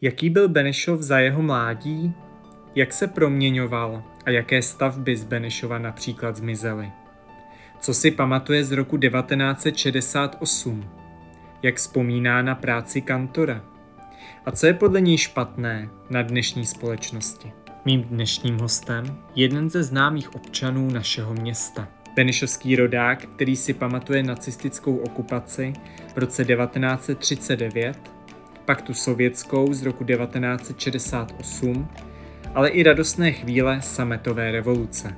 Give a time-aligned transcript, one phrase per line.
[0.00, 2.12] Jaký byl Benešov za jeho mládí?
[2.74, 6.92] Jak se proměňoval a jaké stavby z Benešova například zmizely?
[7.80, 10.90] Co si pamatuje z roku 1968?
[11.62, 13.64] Jak vzpomíná na práci kantora?
[14.46, 17.52] A co je podle něj špatné na dnešní společnosti?
[17.84, 21.88] Mým dnešním hostem jeden ze známých občanů našeho města.
[22.16, 25.72] Benešovský rodák, který si pamatuje nacistickou okupaci
[26.14, 28.17] v roce 1939
[28.68, 31.88] pak tu sovětskou z roku 1968,
[32.54, 35.14] ale i radostné chvíle sametové revoluce.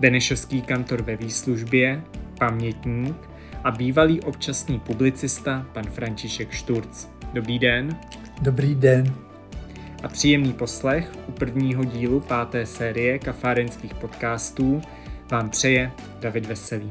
[0.00, 2.02] Benešovský kantor ve výslužbě,
[2.38, 3.16] pamětník
[3.64, 7.08] a bývalý občasný publicista pan František Šturc.
[7.32, 7.96] Dobrý den.
[8.42, 9.14] Dobrý den.
[10.02, 14.82] A příjemný poslech u prvního dílu páté série kafárenských podcastů
[15.30, 16.88] vám přeje David Veselý.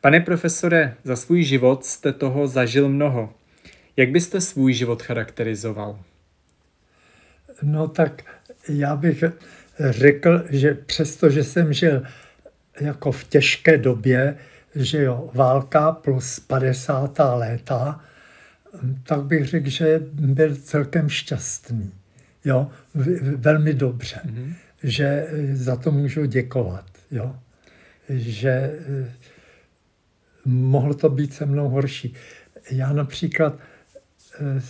[0.00, 3.34] Pane profesore, za svůj život jste toho zažil mnoho.
[3.96, 6.00] Jak byste svůj život charakterizoval?
[7.62, 8.22] No tak
[8.68, 9.24] já bych
[9.90, 12.02] řekl, že přesto, že jsem žil
[12.80, 14.36] jako v těžké době,
[14.74, 17.18] že jo, válka plus 50.
[17.34, 18.00] léta,
[19.02, 21.92] tak bych řekl, že byl celkem šťastný.
[22.44, 22.70] Jo,
[23.36, 24.20] velmi dobře.
[24.26, 24.54] Mm-hmm.
[24.82, 26.84] Že za to můžu děkovat.
[27.10, 27.36] Jo.
[28.08, 28.78] Že
[30.44, 32.14] mohlo to být se mnou horší.
[32.70, 33.58] Já například,
[34.40, 34.60] eh,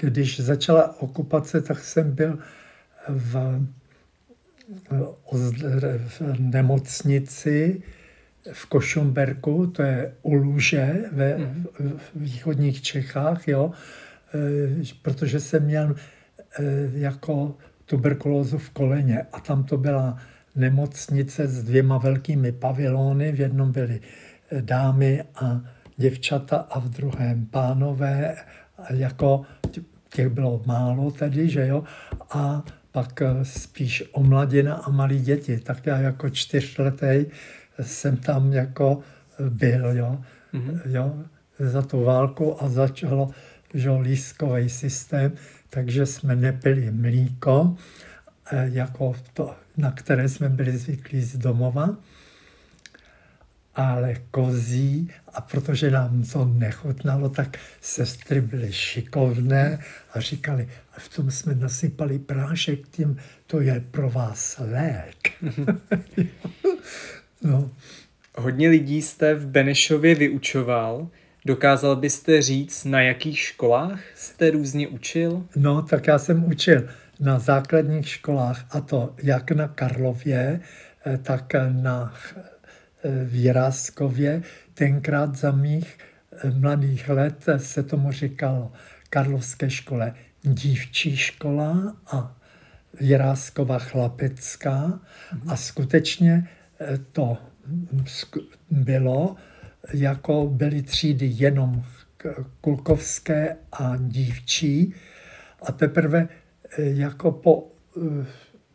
[0.00, 2.38] když začala okupace, tak jsem byl
[3.08, 3.66] v,
[5.32, 7.82] v nemocnici
[8.52, 11.66] v Košumberku, to je u Luže ve mhm.
[11.98, 13.72] v východních Čechách, jo,
[14.34, 15.94] eh, protože jsem měl
[16.58, 20.18] eh, jako tuberkulózu v koleně a tam to byla
[20.56, 24.00] nemocnice s dvěma velkými pavilony, v jednom byly
[24.60, 25.60] dámy a
[25.96, 28.36] děvčata a v druhém pánové,
[28.90, 29.42] jako
[30.14, 31.84] těch bylo málo tedy, že jo,
[32.30, 35.60] a pak eh, spíš omladina a malí děti.
[35.60, 37.26] Tak já jako čtyřletý
[37.82, 39.00] jsem tam jako
[39.48, 40.20] byl, jo,
[40.54, 40.80] mm-hmm.
[40.84, 41.24] jo
[41.58, 43.30] za tu válku a začalo
[43.74, 45.32] že, lískový systém,
[45.70, 47.76] takže jsme nepili mlíko,
[48.52, 51.96] eh, jako to, na které jsme byli zvyklí z domova
[53.74, 59.78] ale kozí a protože nám to nechutnalo, tak sestry byly šikovné
[60.14, 65.32] a říkali, a v tom jsme nasypali prášek, tím to je pro vás lék.
[67.42, 67.70] no.
[68.36, 71.08] Hodně lidí jste v Benešově vyučoval.
[71.44, 75.46] Dokázal byste říct, na jakých školách jste různě učil?
[75.56, 76.88] No, tak já jsem učil
[77.20, 80.60] na základních školách, a to jak na Karlově,
[81.06, 82.14] eh, tak na
[83.04, 84.42] v Jiráskově.
[84.74, 85.98] Tenkrát za mých
[86.32, 88.72] eh, mladých let se tomu říkalo
[89.10, 92.36] Karlovské škole dívčí škola a
[93.00, 95.00] Jiráskova chlapecká.
[95.46, 96.48] A skutečně
[96.80, 97.38] eh, to
[98.70, 99.36] bylo,
[99.94, 101.84] jako byly třídy jenom
[102.60, 104.94] kulkovské a dívčí.
[105.62, 106.28] A teprve
[106.78, 107.72] eh, jako po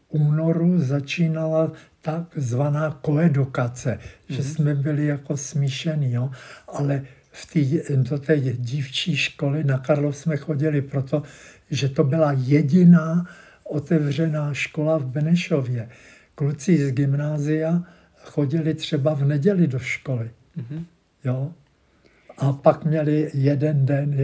[0.09, 1.71] únoru začínala
[2.03, 4.35] takzvaná koedukace, mm-hmm.
[4.35, 4.49] že mhm.
[4.49, 6.31] jsme byli jako smíšený, jo?
[6.67, 11.23] ale v tý, do té dívčí školy na Karlov jsme chodili proto,
[11.71, 13.25] že to byla jediná
[13.63, 15.89] otevřená škola v Benešově.
[16.35, 17.83] Kluci z gymnázia
[18.15, 20.31] chodili třeba v neděli do školy.
[20.57, 20.83] Mm-hmm.
[21.23, 21.51] Jo?
[22.37, 24.15] A pak měli jeden den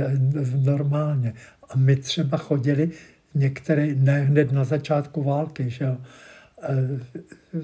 [0.56, 1.34] normálně.
[1.70, 2.92] A my třeba chodili
[3.34, 5.98] některé, ne hned na začátku války, že jo?
[6.62, 7.00] Eh,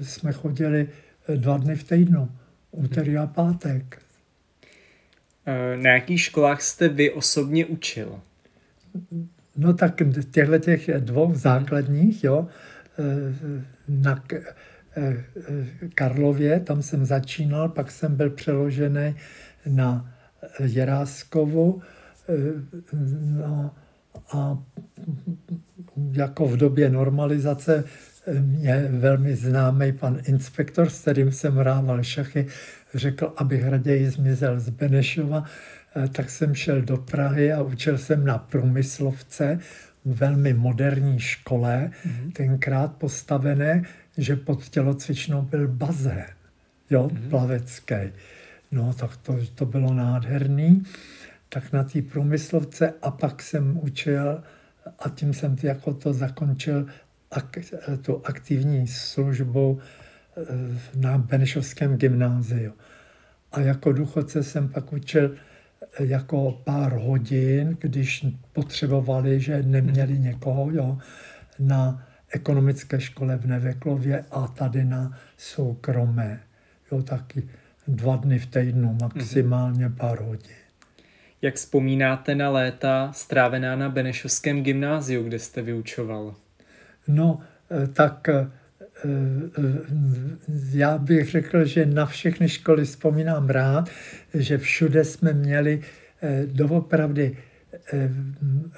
[0.02, 0.88] jsme chodili
[1.28, 2.30] eh, dva dny v týdnu,
[2.70, 4.02] úterý a pátek.
[5.46, 8.20] Eh, na jakých školách jste vy osobně učil?
[9.56, 12.48] No tak těchto těch dvou základních, jo,
[13.88, 14.24] na
[15.94, 19.14] Karlově, tam jsem začínal, pak jsem byl přeložený
[19.66, 20.14] na
[20.60, 21.82] Jeráskovu,
[23.20, 23.70] no
[24.32, 24.58] a
[26.12, 27.84] jako v době normalizace
[28.40, 32.46] mě velmi známý pan inspektor, s kterým jsem hrával šachy,
[32.94, 35.44] řekl, abych raději zmizel z Benešova,
[35.96, 39.58] eh, tak jsem šel do Prahy a učil jsem na průmyslovce,
[40.04, 42.32] velmi moderní škole, mm-hmm.
[42.32, 43.82] tenkrát postavené,
[44.18, 46.26] že pod tělocvičnou byl bazén.
[46.90, 47.28] jo, mm-hmm.
[47.28, 48.12] plavecké.
[48.72, 50.82] No, tak to, to bylo nádherný.
[51.48, 54.42] Tak na té průmyslovce a pak jsem učil
[54.98, 56.86] a tím jsem jako to zakončil
[57.30, 57.58] ak,
[58.02, 60.42] tu aktivní službu eh,
[60.96, 62.72] na Benešovském gymnáziu.
[63.52, 70.70] A jako důchodce jsem pak učil eh, jako pár hodin, když potřebovali, že neměli někoho,
[70.70, 70.98] jo,
[71.58, 76.40] na ekonomické škole v Neveklově a tady na soukromé.
[76.92, 77.48] Jo, taky
[77.88, 80.56] dva dny v týdnu, maximálně pár hodin.
[81.42, 86.34] Jak vzpomínáte na léta strávená na Benešovském gymnáziu, kde jste vyučoval?
[87.08, 88.48] No, eh, tak eh,
[89.04, 89.10] eh,
[90.72, 93.90] já bych řekl, že na všechny školy vzpomínám rád,
[94.34, 95.80] že všude jsme měli
[96.46, 97.36] doopravdy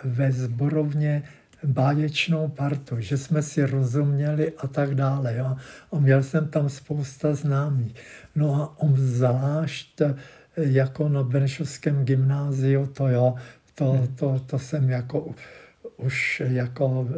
[0.05, 1.23] ve zborovně
[1.65, 5.37] báječnou partu, že jsme si rozuměli a tak dále.
[5.37, 5.57] Jo.
[5.93, 7.95] A měl jsem tam spousta známých.
[8.35, 10.03] No a on zvlášť
[10.57, 13.35] jako na Benešovském gymnáziu, to jo,
[13.75, 14.07] to, hmm.
[14.07, 15.35] to, to jsem jako
[15.99, 17.09] už jako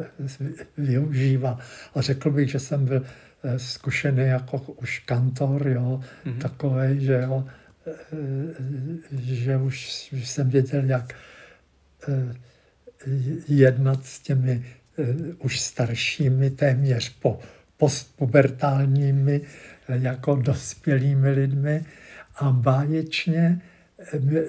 [0.78, 1.58] využíval.
[1.94, 3.04] A řekl bych, že jsem byl
[3.44, 6.38] eh, zkušený jako už kantor, jo, mm-hmm.
[6.38, 7.44] takový, že jo,
[7.86, 7.92] eh,
[9.12, 11.14] že už jsem věděl, jak
[12.08, 12.34] eh,
[13.48, 14.64] jednat s těmi
[15.38, 17.38] už staršími, téměř po
[17.76, 19.40] postpubertálními,
[19.88, 21.84] jako dospělými lidmi.
[22.36, 23.60] A báječně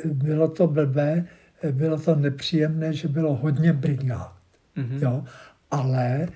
[0.05, 1.25] bylo to blbé,
[1.71, 4.33] bylo to nepříjemné, že bylo hodně brigád.
[4.77, 5.01] Mm-hmm.
[5.01, 5.23] Jo?
[5.71, 6.27] Ale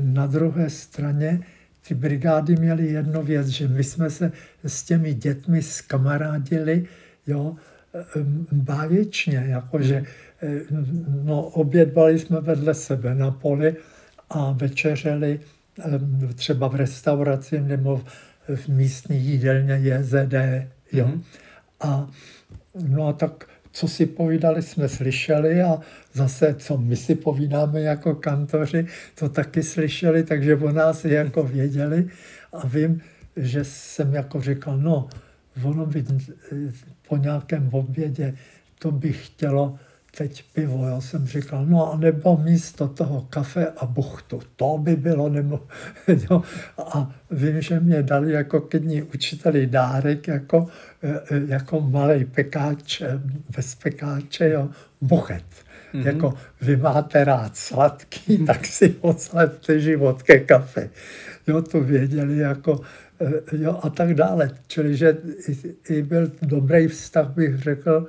[0.00, 1.40] na druhé straně
[1.88, 4.32] ty brigády měly jednu věc, že my jsme se
[4.64, 6.86] s těmi dětmi skamarádili,
[7.26, 7.56] jo,
[8.52, 10.04] báječně, jakože
[11.22, 13.76] no, obědvali jsme vedle sebe na poli
[14.30, 15.40] a večeřeli
[16.34, 18.04] třeba v restauraci nebo
[18.54, 20.34] v místní jídelně JZD,
[20.92, 21.06] jo.
[21.06, 21.22] Mm-hmm.
[21.80, 22.10] A
[22.88, 23.48] no a tak
[23.78, 25.80] co si povídali, jsme slyšeli a
[26.12, 32.08] zase, co my si povídáme jako kantoři, to taky slyšeli, takže o nás jako věděli
[32.52, 33.00] a vím,
[33.36, 35.08] že jsem jako říkal, no,
[35.64, 36.04] ono by
[37.08, 38.34] po nějakém obědě
[38.78, 39.78] to by chtělo
[40.16, 40.86] teď pivo.
[40.86, 44.40] Já jsem říkal, no a nebo místo toho kafe a buchtu.
[44.56, 45.60] To by bylo, nebo,
[46.30, 46.42] jo.
[46.78, 50.66] A vím, že mě dali jako kední učiteli dárek, jako,
[51.02, 53.20] e, e, jako malý pekáč, e,
[53.56, 54.68] bez pekáče, jo,
[55.00, 55.44] buchet.
[55.94, 56.06] Mm-hmm.
[56.06, 60.90] Jako vy máte rád sladký, tak si oslepte život ke kafe.
[61.46, 62.80] Jo, to věděli jako,
[63.52, 64.50] jo, a tak dále.
[64.66, 65.16] Čili, že
[65.48, 68.06] i, i byl dobrý vztah, bych řekl,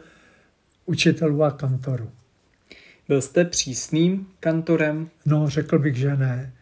[0.89, 2.09] učitelů a kantorů.
[3.07, 5.09] Byl jste přísným kantorem?
[5.25, 6.53] No, řekl bych, že ne.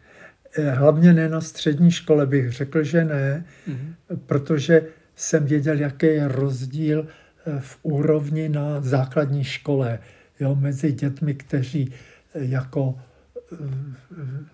[0.58, 4.18] Eh, hlavně ne na střední škole bych řekl, že ne, mm-hmm.
[4.26, 4.82] protože
[5.16, 9.98] jsem věděl, jaký je rozdíl eh, v úrovni na základní škole
[10.40, 11.92] jo, mezi dětmi, kteří
[12.34, 12.98] eh, jako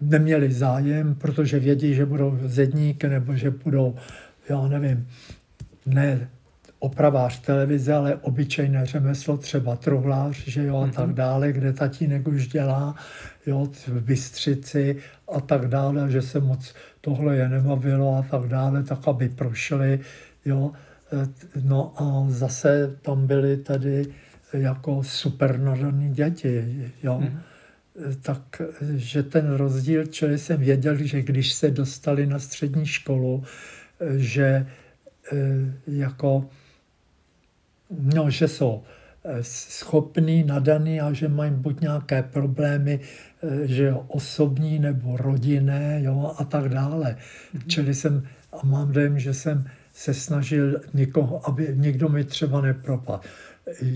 [0.01, 3.97] neměli zájem, protože vědí, že budou zedníky nebo že budou,
[4.49, 5.09] já nevím,
[5.87, 6.29] ne
[6.85, 11.15] opravář televize, ale obyčejné řemeslo, třeba truhlář, že jo, a tak mhm.
[11.15, 12.95] dále, kde tatínek už dělá,
[13.47, 14.97] jo, v Bystřici
[15.35, 20.01] a tak dále, že se moc tohle je nebavilo a tak dále, tak aby prošli,
[20.45, 20.73] jo.
[21.13, 21.29] E,
[21.63, 24.07] no a zase tam byly tady
[24.53, 27.21] jako super nadaný děti, jo.
[27.21, 27.41] Mm.
[28.23, 28.63] Tak,
[28.95, 33.43] že ten rozdíl, čili jsem věděl, že když se dostali na střední školu,
[34.01, 34.67] e, že
[35.87, 36.49] jako
[37.99, 38.83] no, že jsou
[39.25, 43.01] eh, schopný, nadaný a že mají buď nějaké problémy,
[43.43, 47.17] eh, že jo, osobní nebo rodinné jo, a tak dále.
[47.17, 47.63] Mm-hmm.
[47.67, 48.23] Čili jsem,
[48.53, 53.21] a mám dojem, že jsem se snažil někoho, aby někdo mi třeba nepropadl.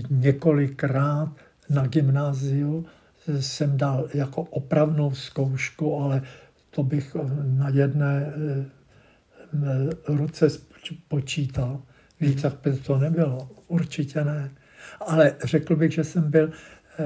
[0.09, 1.31] Několikrát
[1.69, 2.85] na gymnáziu
[3.39, 6.21] jsem dal jako opravnou zkoušku, ale
[6.71, 8.65] to bych na jedné eh,
[10.07, 10.47] ruce
[11.07, 11.81] počítal.
[12.21, 14.51] Víc jak by to nebylo, určitě ne.
[14.99, 16.51] Ale řekl bych, že jsem byl,
[16.99, 17.03] eh,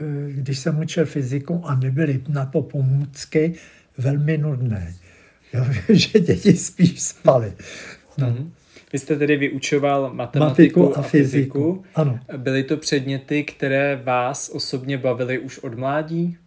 [0.00, 3.54] eh, když jsem učil fyziku a nebyly na to pomůcky,
[3.98, 4.94] velmi nudné.
[5.52, 5.64] Jo,
[5.94, 7.52] že děti spíš spaly.
[8.18, 8.30] No.
[8.30, 8.50] Mm-hmm.
[8.92, 11.62] Vy jste tedy vyučoval matematiku Matiku a, a fyziku.
[11.62, 11.84] fyziku.
[11.94, 12.20] Ano.
[12.36, 16.38] Byly to předměty, které vás osobně bavily už od mládí?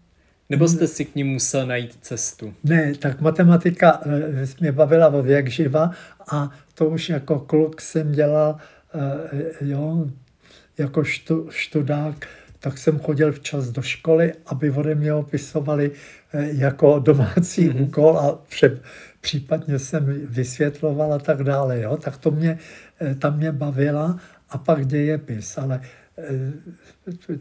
[0.49, 2.53] Nebo jste si k ním musel najít cestu?
[2.63, 5.91] Ne, tak matematika e, mě bavila od jak živa
[6.31, 8.57] a to už jako kluk jsem dělal,
[8.93, 10.05] e, jo,
[10.77, 12.27] jako štu, študák,
[12.59, 15.91] tak jsem chodil včas do školy, aby ode mě opisovali
[16.33, 17.83] eh, jako domácí mm-hmm.
[17.83, 18.81] úkol a před,
[19.21, 21.81] případně jsem vysvětloval a tak dále.
[21.81, 21.97] Jo?
[21.97, 22.57] Tak to mě,
[23.01, 25.87] eh, tam mě bavila a pak dějepis, ale eh,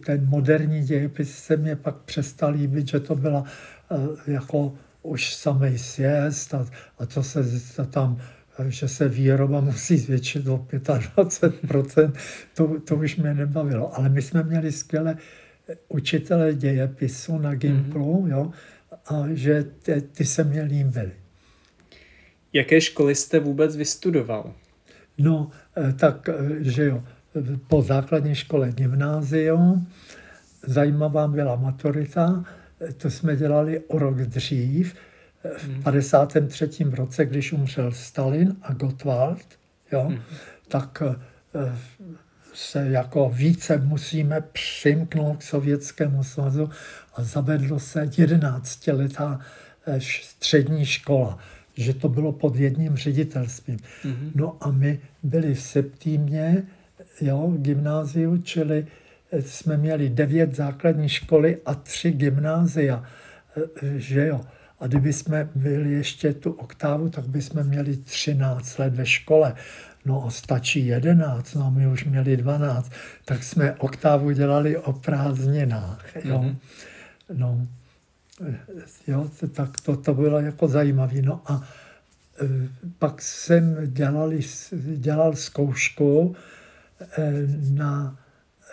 [0.07, 3.45] ten moderní dějepis se mě pak přestal líbit, že to byla
[4.27, 6.67] jako už samý sjezd a,
[6.99, 7.43] a co se
[7.91, 8.19] tam
[8.69, 12.13] že se výroba musí zvětšit o 25%,
[12.55, 13.99] to, to už mě nebavilo.
[13.99, 15.17] Ale my jsme měli skvělé
[15.89, 18.31] učitele dějepisu na Gimplu, mm-hmm.
[18.31, 18.51] jo,
[19.07, 21.13] a že ty, ty se mě líbily.
[22.53, 24.55] Jaké školy jste vůbec vystudoval?
[25.19, 27.03] No, eh, tak, eh, že jo,
[27.69, 29.89] po základní škole gymnázium,
[30.67, 32.45] zajímavá byla maturita,
[32.81, 34.95] eh, to jsme dělali o rok dřív,
[35.59, 36.95] v 53.
[36.95, 39.45] roce, když umřel Stalin a Gottwald,
[39.93, 40.19] jo, hmm.
[40.69, 41.03] tak
[42.59, 46.71] se jako více musíme přimknout k Sovětskému svazu
[47.15, 49.41] a zavedlo se 11 letá
[49.87, 51.39] eh, střední škola,
[51.77, 53.77] že to bylo pod jedním ředitelstvím.
[53.77, 54.31] Mm-hmm.
[54.35, 56.63] No a my byli v Septímě,
[57.21, 58.87] jo, gymnáziu, čili
[59.33, 63.05] eh, jsme měli devět základní školy a tři gymnázia,
[63.57, 64.41] eh, že jo.
[64.81, 69.55] A kdyby jsme byli ještě tu oktávu, tak bychom měli 13 let ve škole
[70.05, 72.91] no stačí jedenáct, no my už měli dvanáct,
[73.25, 76.39] tak jsme oktávu dělali o prázdninách, jo.
[76.39, 76.57] Mm-hmm.
[77.35, 77.67] No,
[79.07, 81.23] jo, tak to, to bylo jako zajímavé.
[81.23, 81.63] No a
[82.99, 84.41] pak jsem dělali,
[84.97, 86.37] dělal zkoušku
[87.71, 88.19] na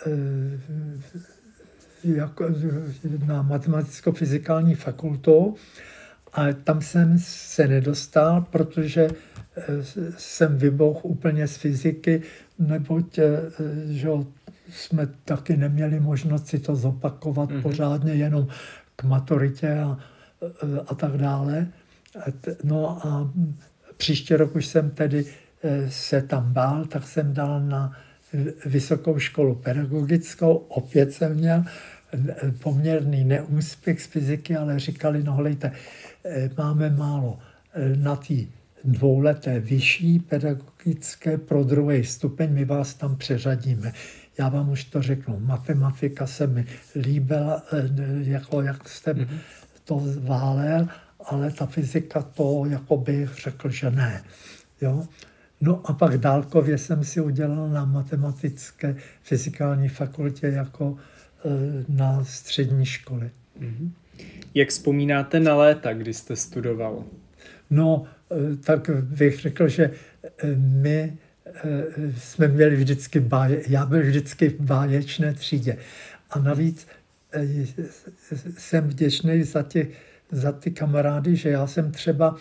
[0.06, 0.10] e,
[2.04, 2.48] jako,
[3.26, 5.54] na matematicko-fyzikální fakultu
[6.32, 9.08] a tam jsem se nedostal, protože
[10.16, 12.22] jsem vybohl úplně z fyziky,
[12.58, 13.40] neboť eh,
[13.86, 14.08] že
[14.70, 17.62] jsme taky neměli možnost si to zopakovat mm-hmm.
[17.62, 18.46] pořádně jenom
[18.96, 19.98] k maturitě a,
[20.42, 21.66] eh, a tak dále.
[22.64, 23.32] No a
[23.96, 25.24] příští rok už jsem tedy
[25.62, 27.92] eh, se tam bál, tak jsem dal na
[28.66, 31.64] vysokou školu pedagogickou, opět jsem měl
[32.62, 35.72] poměrný neúspěch z fyziky, ale říkali, no hlejte,
[36.56, 37.38] máme málo
[37.96, 38.34] na té
[38.86, 43.92] dvouleté vyšší pedagogické pro druhý stupeň, my vás tam přeřadíme.
[44.38, 46.64] Já vám už to řeknu, matematika se mi
[46.96, 47.88] líbila, eh,
[48.20, 49.38] jako jak jste mm-hmm.
[49.84, 50.88] to zválel,
[51.24, 54.22] ale ta fyzika to jako bych řekl, že ne.
[54.80, 55.06] Jo?
[55.60, 60.96] No a pak dálkově jsem si udělal na matematické fyzikální fakultě jako
[61.44, 63.30] e, na střední školy.
[63.60, 63.90] Mm-hmm.
[64.54, 67.04] Jak vzpomínáte na léta, kdy jste studoval?
[67.70, 69.90] No, Eh, tak bych řekl, že
[70.24, 71.16] eh, my
[72.18, 75.76] jsme měli vždycky báje, já byl vždycky v báječné třídě.
[76.30, 76.86] A navíc
[78.58, 79.88] jsem vděčný za, tě,
[80.30, 82.36] za ty kamarády, že já jsem třeba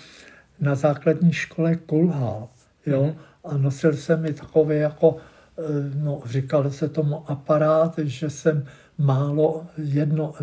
[0.60, 2.50] na základní škole kulhal.
[2.86, 3.16] Jo?
[3.44, 5.18] A nosil jsem i takové jako,
[5.96, 8.66] no, říkalo se tomu aparát, že jsem
[8.98, 10.34] málo, jedno,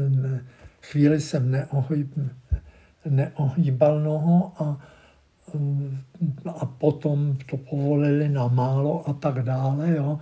[0.82, 2.18] chvíli jsem neohýb,
[3.04, 4.78] neohýbal noho a
[6.46, 10.18] a potom to povolili na málo a tak dále, jo.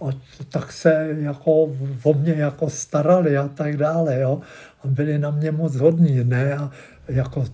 [0.00, 0.04] A
[0.48, 1.62] tak se jako
[2.02, 4.40] o mě jako starali a tak dále, jo.
[4.84, 6.54] A byli na mě moc hodní, ne?
[6.54, 6.70] A
[7.08, 7.44] jako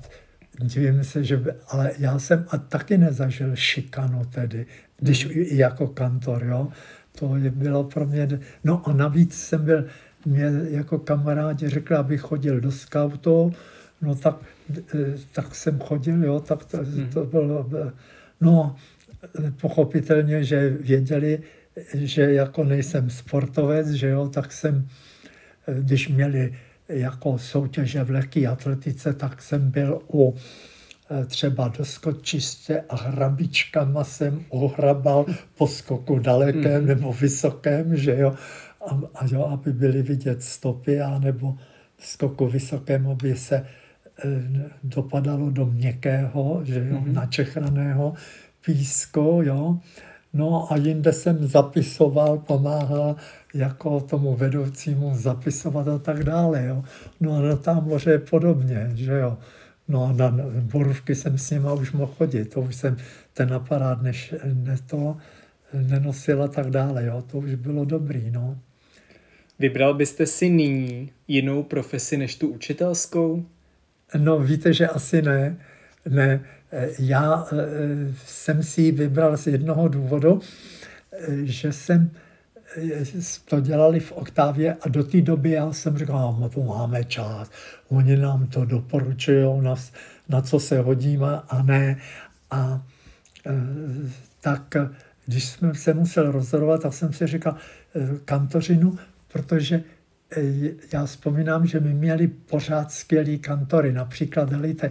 [0.60, 4.66] divím se, že by, ale já jsem a taky nezažil šikanu tedy,
[5.00, 6.68] když i jako kantor, jo.
[7.18, 9.84] To bylo pro mě, no a navíc jsem byl,
[10.26, 13.52] mě jako kamarádi řekli, abych chodil do skautu,
[14.02, 14.36] no tak
[14.76, 17.08] Eh, tak jsem chodil, jo, tak to, hmm.
[17.12, 17.70] to bylo,
[18.40, 18.76] no
[19.60, 21.42] pochopitelně, že věděli,
[21.94, 24.88] že jako nejsem sportovec, že jo, tak jsem,
[25.80, 26.54] když měli
[26.88, 30.34] jako soutěže v lehké atletice, tak jsem byl u
[31.10, 35.26] eh, třeba do skočiště a hrabičkama jsem uhrabal
[35.58, 36.86] po skoku dalekém mm.
[36.86, 38.34] nebo vysokém, že jo,
[38.86, 41.56] a, a jo, aby byly vidět stopy, a nebo
[41.96, 43.66] v skoku vysokém, aby se
[44.24, 47.12] Eh, dopadalo do měkkého, že jo, mm-hmm.
[47.12, 48.14] načechraného
[48.64, 49.78] písko, jo.
[50.32, 53.16] No a jinde jsem zapisoval, pomáhal
[53.54, 56.84] jako tomu vedoucímu zapisovat a tak dále, jo.
[57.20, 59.38] No a na táboře je podobně, že jo.
[59.88, 62.96] No a na borůvky jsem s nima už mohl chodit, to už jsem
[63.32, 65.16] ten aparát než, ne to
[65.72, 67.24] nenosil a tak dále, jo.
[67.30, 68.58] To už bylo dobrý, no.
[69.58, 73.46] Vybral byste si nyní jinou profesi než tu učitelskou?
[74.16, 75.56] No víte, že asi ne.
[76.08, 76.40] ne.
[76.98, 77.56] Já eh,
[78.26, 80.40] jsem si ji vybral z jednoho důvodu,
[81.12, 82.10] eh, že jsem
[83.44, 87.50] to dělali v oktávě a do té doby já jsem říkal, no, to máme čas,
[87.88, 89.74] oni nám to doporučují, na,
[90.28, 91.96] na co se hodíme a ne.
[92.50, 92.82] A
[94.40, 94.74] tak
[95.26, 97.56] když jsem se musel rozhodovat, tak jsem si říkal
[98.24, 98.98] kantořinu,
[99.32, 99.82] protože
[100.92, 103.92] já vzpomínám, že my měli pořád skvělý kantory.
[103.92, 104.90] Například, helejte,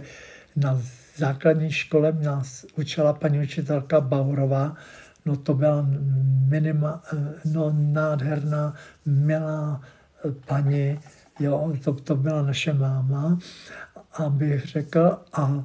[0.56, 0.82] na
[1.18, 4.76] základní škole nás učila paní učitelka Baurová,
[5.24, 5.86] no to byla
[6.48, 7.02] minima,
[7.44, 8.74] no nádherná,
[9.06, 9.80] milá
[10.46, 11.00] paní,
[11.40, 13.38] jo, to, to byla naše máma,
[14.12, 15.64] abych řekl, a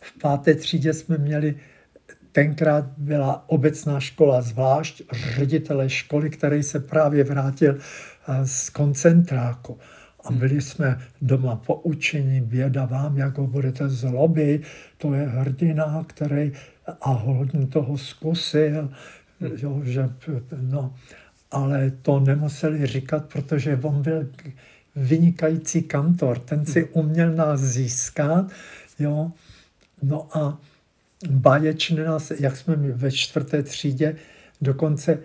[0.00, 1.54] v páté třídě jsme měli,
[2.32, 7.78] tenkrát byla obecná škola zvlášť, ředitele školy, který se právě vrátil
[8.44, 9.78] z koncentráku.
[10.24, 14.62] A byli jsme doma poučení, běda vám, jak ho budete zlobit,
[14.98, 16.52] to je hrdina, který
[17.00, 18.90] a hodně toho zkusil,
[19.56, 20.10] jo, že,
[20.60, 20.94] no,
[21.50, 24.28] ale to nemuseli říkat, protože on byl
[24.96, 28.50] vynikající kantor, ten si uměl nás získat,
[28.98, 29.32] jo,
[30.02, 30.58] no a
[31.30, 34.16] báječně nás, jak jsme ve čtvrté třídě,
[34.60, 35.18] dokonce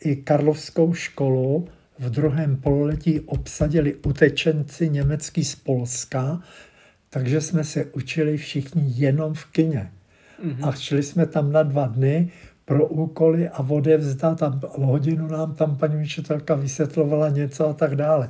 [0.00, 1.68] i Karlovskou školu
[2.02, 6.40] v druhém pololetí obsadili utečenci německý z Polska,
[7.10, 9.90] takže jsme se učili všichni jenom v kině.
[10.44, 10.68] Mm-hmm.
[10.68, 12.30] A šli jsme tam na dva dny
[12.64, 18.28] pro úkoly a odevzdat a hodinu nám tam paní učitelka vysvětlovala něco a tak dále.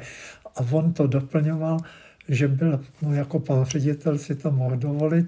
[0.57, 1.79] A on to doplňoval,
[2.29, 5.27] že byl, no jako pan ředitel si to mohl dovolit,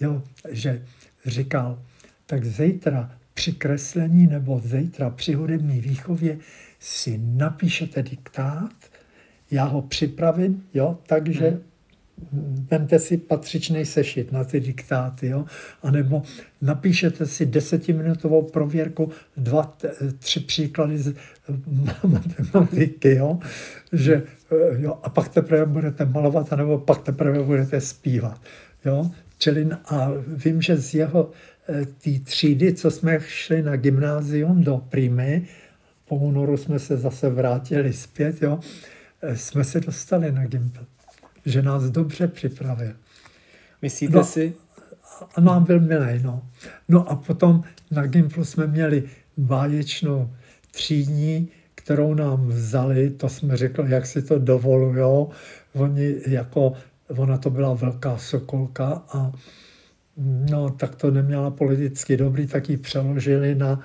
[0.00, 0.82] jo, že
[1.26, 1.78] říkal,
[2.26, 6.38] tak zítra při kreslení nebo zítra při hudební výchově
[6.80, 8.74] si napíšete diktát,
[9.50, 11.60] já ho připravím, jo, takže hmm
[12.70, 15.44] vemte si patřičný sešit na ty diktáty, jo?
[15.82, 16.22] anebo
[16.62, 19.76] napíšete si desetiminutovou prověrku, dva,
[20.18, 21.14] tři příklady z
[22.06, 23.38] matematiky, jo?
[23.92, 24.22] Že,
[24.52, 24.98] eh, jo?
[25.02, 28.40] a pak teprve budete malovat, anebo pak teprve budete zpívat.
[28.84, 29.10] Jo?
[29.38, 31.53] Čili a vím, že z jeho eh,
[31.84, 35.46] té třídy, co jsme šli na gymnázium do Primy,
[36.08, 38.60] po únoru jsme se zase vrátili zpět, jo?
[39.22, 40.86] Eh, jsme se dostali na Gimpl
[41.46, 42.92] že nás dobře připravil.
[43.82, 44.54] Myslíte no, si?
[45.34, 46.42] A nám byl milý, no.
[46.88, 49.04] No a potom na Gimplu jsme měli
[49.36, 50.30] báječnou
[50.70, 55.30] třídní, kterou nám vzali, to jsme řekli, jak si to dovolujou.
[55.72, 56.72] Oni jako,
[57.06, 59.32] ona to byla velká sokolka a
[60.50, 63.80] no, tak to neměla politicky dobrý, tak ji přeložili na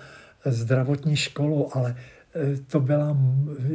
[0.46, 1.96] zdravotní školu, ale
[2.36, 3.18] e, to byla,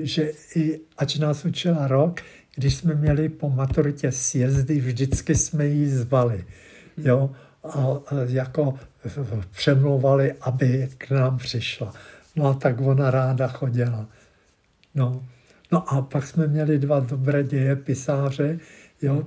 [0.03, 2.21] že i ať nás učila rok,
[2.57, 6.45] když jsme měli po maturitě sjezdy, vždycky jsme jí zvali.
[6.97, 7.31] Jo?
[7.65, 7.69] A,
[8.07, 8.75] a jako
[9.51, 11.93] přemlouvali, aby k nám přišla.
[12.37, 14.07] No a tak ona ráda chodila.
[14.95, 15.25] No,
[15.73, 18.59] no a pak jsme měli dva dobré dějepisáře,
[19.03, 19.27] jo,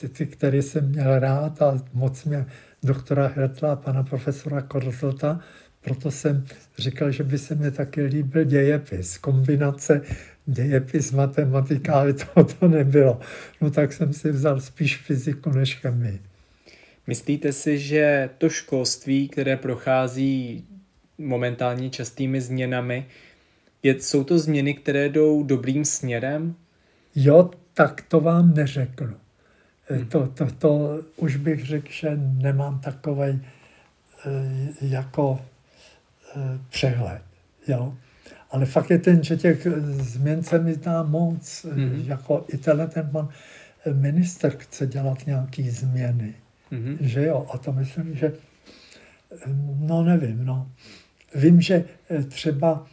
[0.00, 2.46] ty, ty, které jsem měl rád a moc mě
[2.82, 5.40] doktora Hretla a pana profesora Korzlta,
[5.80, 6.46] proto jsem
[6.78, 9.18] říkal, že by se mi taky líbil dějepis.
[9.18, 10.02] Kombinace
[10.46, 13.20] dějepis, matematika, ale to, to nebylo.
[13.60, 16.20] No tak jsem si vzal spíš fyziku než chemii.
[17.06, 20.64] Myslíte si, že to školství, které prochází
[21.18, 23.06] momentálně častými změnami,
[23.82, 26.54] je, jsou to změny, které jdou dobrým směrem?
[27.14, 29.14] Jo, tak to vám neřeknu.
[29.90, 30.06] Hmm.
[30.06, 33.40] To, to, to už bych řekl, že nemám takový e,
[34.80, 35.40] jako
[36.36, 37.22] e, přehled.
[37.68, 37.94] Jo?
[38.50, 41.42] Ale fakt je ten, že těch změn se mi zdá moc.
[41.64, 42.06] Mm-hmm.
[42.06, 43.28] Jako i tenhle ten pan
[43.92, 46.34] minister chce dělat nějaké změny.
[46.72, 46.96] Mm-hmm.
[47.00, 47.46] Že jo?
[47.54, 48.32] A to myslím, že
[49.78, 50.70] no nevím, no.
[51.34, 52.86] Vím, že eh, třeba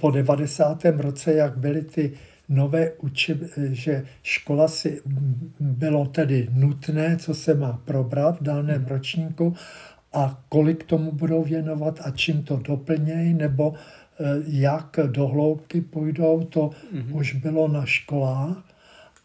[0.00, 0.84] po 90.
[0.84, 2.12] roce, jak byly ty
[2.48, 5.02] nové uči, že škola si
[5.60, 8.88] bylo tedy nutné, co se má probrat v daném mhm.
[8.88, 9.54] ročníku
[10.12, 16.44] a kolik tomu budou věnovat a čím to doplnějí, nebo eh, jak do hloubky půjdou,
[16.44, 17.16] to mm-hmm.
[17.16, 18.64] už bylo na školách,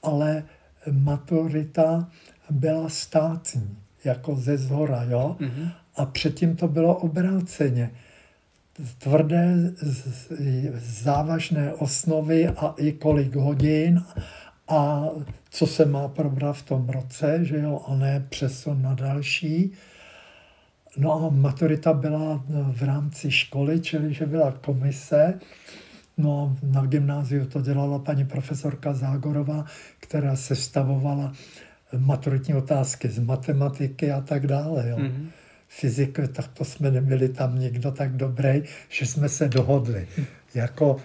[0.04, 0.44] ale
[0.92, 2.10] maturita
[2.50, 5.36] byla státní, jako ze zhora, jo?
[5.40, 5.72] Mm-hmm.
[5.96, 7.92] A předtím to bylo obráceně.
[8.98, 9.74] Tvrdé,
[10.80, 14.04] závažné osnovy a i kolik hodin
[14.68, 15.06] a
[15.50, 19.72] co se má probrat v tom roce, že jo, a ne přesun na další.
[20.98, 25.40] No a maturita byla v rámci školy, čili že byla komise.
[26.18, 29.66] No na gymnáziu to dělala paní profesorka Zágorová,
[30.00, 31.34] která sestavovala
[31.98, 34.90] maturitní otázky z matematiky a tak dále.
[34.90, 34.98] Jo.
[34.98, 35.28] Mm-hmm.
[35.72, 40.08] Fyziku, tak to jsme nebyli tam nikdo tak dobrý, že jsme se dohodli.
[40.54, 40.98] Jako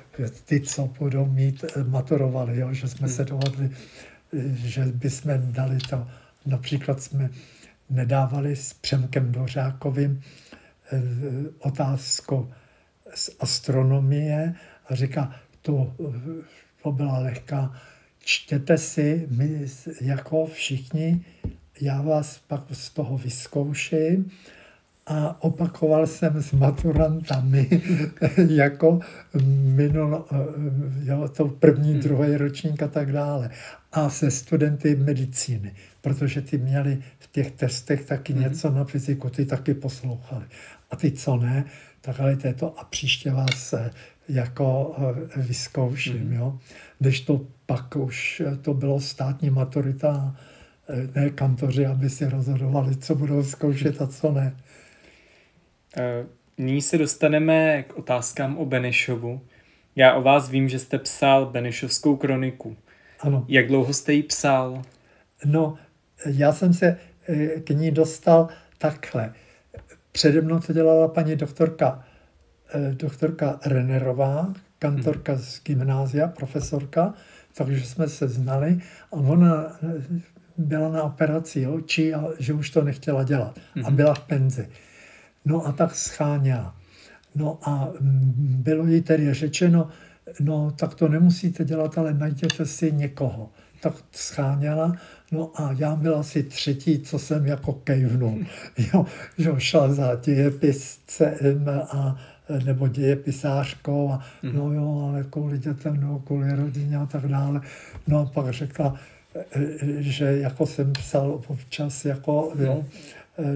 [0.45, 2.73] ty, co budou mít, eh, maturovali, jo?
[2.73, 6.09] že jsme se dohodli, eh, že bychom dali to.
[6.47, 7.31] Například jsme
[7.91, 10.23] nedávali s Přemkem Dořákovým
[10.93, 11.03] eh,
[11.59, 12.51] otázku
[13.15, 14.55] z astronomie
[14.89, 15.95] a říká, to,
[16.83, 17.81] to byla lehká,
[18.19, 19.67] čtěte si, my
[20.01, 21.25] jako všichni,
[21.81, 24.31] já vás pak z toho vyzkouším
[25.07, 27.83] a opakoval jsem s maturantami
[28.49, 29.01] jako
[29.65, 30.25] minul,
[31.03, 32.01] jo, to první, hmm.
[32.01, 33.51] druhý ročník a tak dále.
[33.93, 38.43] A se studenty medicíny, protože ty měli v těch testech taky hmm.
[38.43, 40.45] něco na fyziku, ty taky poslouchali.
[40.91, 41.65] A ty, co ne,
[42.01, 43.91] tak ale to je to a příště vás eh,
[44.29, 46.19] jako eh, vyzkouším.
[46.19, 46.33] Hmm.
[46.33, 46.59] Jo.
[46.99, 50.37] Když to pak už eh, to bylo státní maturita,
[51.15, 54.57] ne kantoři, aby si rozhodovali, co budou zkoušet a co ne.
[56.59, 59.41] Nyní se dostaneme k otázkám o Benešovu.
[59.97, 62.77] Já o vás vím, že jste psal Benešovskou kroniku.
[63.21, 63.45] Ano.
[63.49, 64.83] Jak dlouho jste ji psal?
[65.45, 65.79] No,
[66.27, 66.99] já jsem se
[67.65, 69.33] k ní dostal takhle.
[70.13, 72.05] Přede mnou to dělala paní doktorka,
[72.75, 75.43] eh, doktorka Renerová, kantorka hmm.
[75.43, 77.15] z gymnázia, profesorka,
[77.57, 78.81] takže jsme se znali
[79.13, 80.21] a ona eh,
[80.57, 83.97] byla na operaci očí a že už to nechtěla dělat a hmm.
[83.97, 84.69] byla v penzi.
[85.47, 86.77] No a tak scháněla.
[87.35, 89.89] No a mm, bylo jí tedy řečeno,
[90.41, 93.51] no tak to nemusíte dělat, ale najděte si někoho.
[93.81, 94.93] Tak scháněla
[95.33, 98.39] No a já byl asi třetí, co jsem jako kejvnul.
[98.95, 99.07] Jo,
[99.39, 102.17] že šel za dějepiscem a
[102.65, 104.57] nebo dějepisářkou a mm.
[104.57, 107.61] no jo, ale kvůli dětem, no kvůli rodině a tak dále.
[108.07, 108.95] No a pak řekla,
[109.99, 112.85] že jako jsem psal občas jako, jo,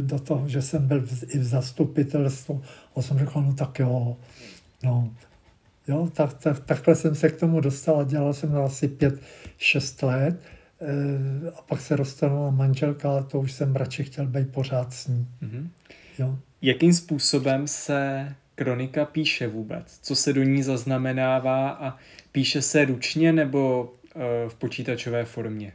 [0.00, 2.62] do toho, že jsem byl i v zastupitelstvu
[2.96, 4.16] a jsem řekl, no tak jo,
[4.84, 5.14] no,
[5.88, 9.20] jo, tak, tak, takhle jsem se k tomu dostal a dělal jsem asi pět,
[9.58, 10.40] šest let
[10.82, 15.06] Eh, a pak se rozstanula manželka, ale to už jsem radši chtěl být pořád s
[15.06, 15.26] ní.
[15.42, 15.68] Mm-hmm.
[16.18, 16.38] Jo.
[16.62, 19.98] Jakým způsobem se kronika píše vůbec?
[20.02, 21.96] Co se do ní zaznamenává a
[22.32, 25.72] píše se ručně nebo uh, v počítačové formě?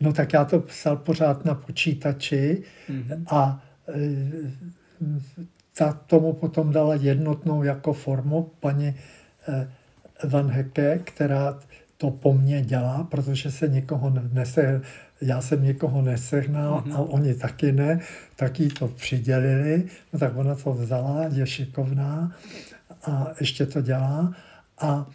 [0.00, 3.24] No tak já to psal pořád na počítači mm-hmm.
[3.26, 3.62] a
[5.00, 5.22] uh,
[5.78, 8.94] ta tomu potom dala jednotnou jako formu paní
[9.48, 9.64] uh,
[10.30, 11.58] Van Heke, která
[11.96, 14.80] to po mně dělá, protože se někoho nese,
[15.20, 16.94] já jsem někoho nesehnal mm-hmm.
[16.94, 18.00] a oni taky ne,
[18.36, 22.32] tak jí to přidělili, no tak ona to vzala, je šikovná
[23.04, 24.34] a ještě to dělá
[24.78, 25.06] a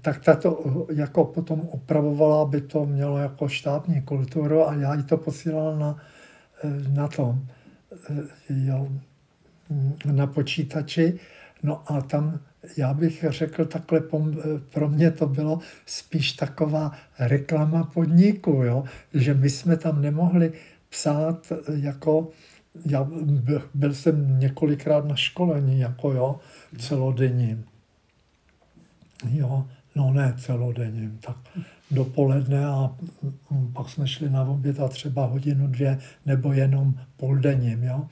[0.00, 5.02] tak ta to jako potom opravovala, aby to mělo jako štábní kulturu a já jí
[5.02, 5.96] to posílal na,
[6.64, 7.46] eh, na tom,
[8.10, 8.88] eh, jo,
[10.04, 11.18] na počítači,
[11.62, 12.40] no a tam
[12.76, 14.00] já bych řekl takhle,
[14.68, 18.84] pro mě to bylo spíš taková reklama podniku, jo?
[19.14, 20.52] že my jsme tam nemohli
[20.88, 22.28] psát jako,
[22.86, 23.08] já
[23.74, 26.40] byl jsem několikrát na školení, jako jo,
[26.78, 27.64] celodenním.
[29.30, 31.36] Jo, no ne celodenním, tak
[31.90, 32.90] dopoledne a
[33.72, 38.08] pak jsme šli na oběd a třeba hodinu, dvě, nebo jenom půldenním, jo.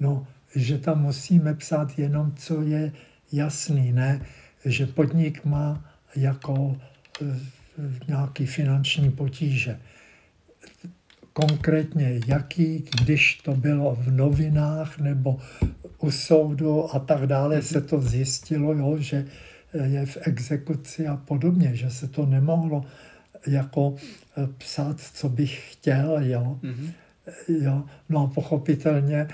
[0.00, 0.26] No,
[0.56, 2.92] že tam musíme psát jenom, co je
[3.32, 4.20] jasný, ne,
[4.64, 5.84] že podnik má
[6.16, 6.76] jako
[7.22, 7.24] e,
[8.08, 9.78] nějaký finanční potíže.
[11.32, 15.40] Konkrétně jaký, když to bylo v novinách nebo
[15.98, 19.26] u soudu a tak dále, se to zjistilo, jo, že
[19.84, 22.84] je v exekuci a podobně, že se to nemohlo
[23.46, 23.94] jako
[24.36, 26.60] e, psát, co bych chtěl, jo.
[26.62, 26.92] Mm-hmm.
[27.48, 27.84] jo.
[28.08, 29.28] No a pochopitelně e,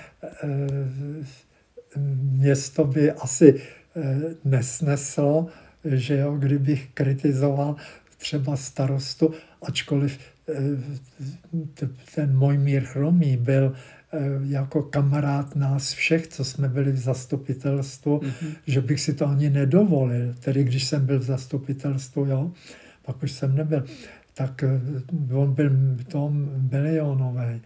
[2.21, 3.61] město by asi
[3.95, 5.47] Eh, nesneslo,
[5.85, 7.75] že jo, kdybych kritizoval
[8.17, 10.53] třeba starostu, ačkoliv eh,
[12.15, 13.98] ten můj mír Chromý byl eh,
[14.43, 18.55] jako kamarád nás všech, co jsme byli v zastupitelstvu, mm-hmm.
[18.67, 20.33] že bych si to ani nedovolil.
[20.39, 22.51] Tedy když jsem byl v zastupitelstvu, jo,
[23.05, 23.83] pak už jsem nebyl,
[24.33, 24.63] tak
[25.33, 25.71] on byl
[26.07, 27.61] tom milionový.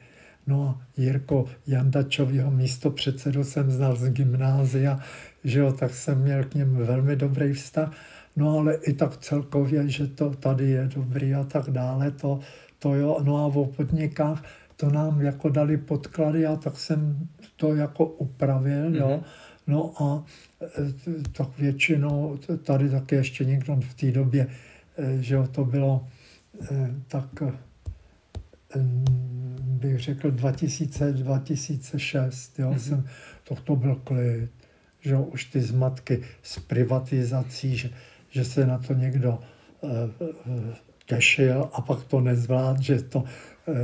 [0.47, 4.99] No a Jirko Jandačovýho místo předsedu jsem znal z gymnázia,
[5.43, 7.91] že jo, tak jsem měl k něm velmi dobrý vztah.
[8.35, 12.39] No ale i tak celkově, že to tady je dobrý a tak dále, to,
[12.79, 13.17] to jo.
[13.23, 14.43] No a o podnikách
[14.83, 18.95] to nám jako dali podklady a tak jsem to jako upravil, mm-hmm.
[18.95, 19.07] jo.
[19.07, 19.23] Mhm.
[19.67, 20.25] No a
[20.61, 20.93] e,
[21.31, 24.47] tak většinou tady taky ještě někdo v té době,
[24.97, 26.07] e, že jo, to bylo
[26.71, 27.43] e, tak
[29.55, 32.77] bych řekl 2000, 2006, jo, mm-hmm.
[32.77, 33.05] jsem,
[33.43, 34.49] to, to byl klid,
[34.99, 37.89] že už ty zmatky s privatizací, že,
[38.29, 39.39] že se na to někdo
[41.05, 43.25] těšil a pak to nezvlád, že to uh,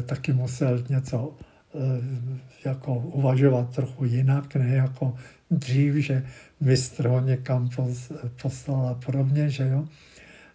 [0.06, 1.82] taky musel něco uh,
[2.66, 5.16] jako uvažovat trochu jinak, ne jako
[5.52, 6.26] dřív, že
[6.60, 7.70] mistr ho někam
[8.42, 9.88] poslal a podobně, že jo.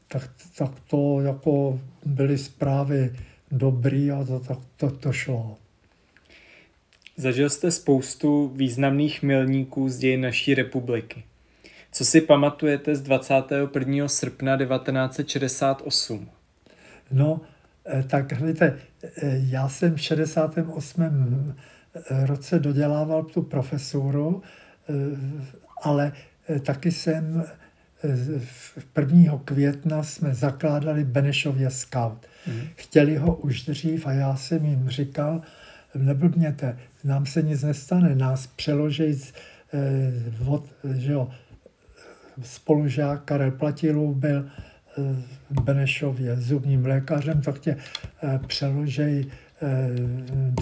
[0.09, 3.17] Tak, tak to jako byly zprávy
[3.51, 5.57] dobrý a to, tak to, to šlo.
[7.17, 11.25] Zažil jste spoustu významných milníků z dějin naší republiky.
[11.93, 14.09] Co si pamatujete z 21.
[14.09, 16.31] srpna 1968?
[17.15, 17.41] No,
[17.87, 19.11] eh, tak hledajte, eh,
[19.51, 21.55] já jsem v 68.
[21.95, 24.43] Eh, roce dodělával tu profesuru,
[25.83, 26.13] ale
[26.63, 27.45] taky jsem
[28.93, 29.39] 1.
[29.45, 32.27] května jsme zakládali Benešově Scout.
[32.47, 32.61] Mm.
[32.75, 35.43] Chtěli ho už dřív a já jsem jim říkal,
[35.95, 39.33] neblbněte, nám se nic nestane, nás přeloží z,
[39.75, 41.31] eh, od, že jo,
[42.43, 44.63] spolužák Karel Platilů byl eh,
[45.51, 47.77] v Benešově zubním lékařem, tak tě
[48.23, 49.89] eh, přeložej eh,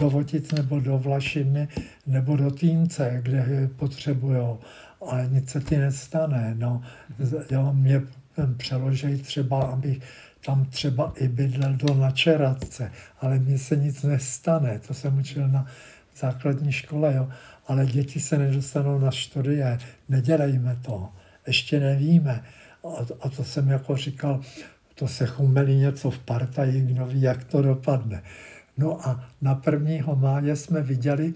[0.00, 1.68] do Votic nebo do Vlašiny
[2.06, 4.58] nebo do Týnce, kde potřebujou
[5.06, 6.54] ale nic se ti nestane.
[6.58, 6.82] No.
[7.50, 8.02] Jo, mě
[8.56, 10.02] přeložej třeba, abych
[10.44, 14.78] tam třeba i bydlel do načeradce, ale mně se nic nestane.
[14.78, 15.66] To jsem učil na
[16.16, 17.28] základní škole, jo.
[17.66, 21.08] ale děti se nedostanou na studie, nedělejme to,
[21.46, 22.44] ještě nevíme.
[22.84, 24.40] A, a to jsem jako říkal,
[24.94, 28.22] to se chumelí něco v partaji, kdo ví, jak to dopadne.
[28.78, 30.14] No a na 1.
[30.14, 31.34] máje jsme viděli,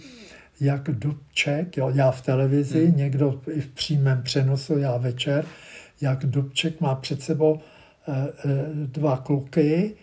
[0.60, 2.96] jak Dubček, jo, já v televizi, hmm.
[2.96, 5.44] někdo i v přímém přenosu, já večer,
[6.00, 7.60] jak Dubček má před sebou
[8.08, 8.12] eh,
[8.44, 9.96] eh, dva kluky,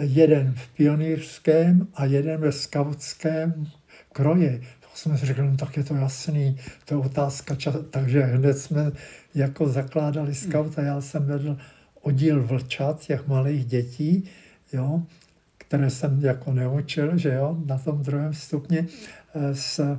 [0.00, 3.66] jeden v pionýrském a jeden ve skautském
[4.12, 4.62] kroji.
[4.80, 8.58] To jsme si řekli, no tak je to jasný, to je otázka čas, takže hned
[8.58, 8.92] jsme
[9.34, 10.34] jako zakládali hmm.
[10.34, 11.56] skaut a já jsem vedl
[12.02, 14.24] oddíl vlčat těch malých dětí,
[14.72, 15.02] jo,
[15.58, 18.86] které jsem jako neučil, že jo, na tom druhém stupni
[19.52, 19.98] s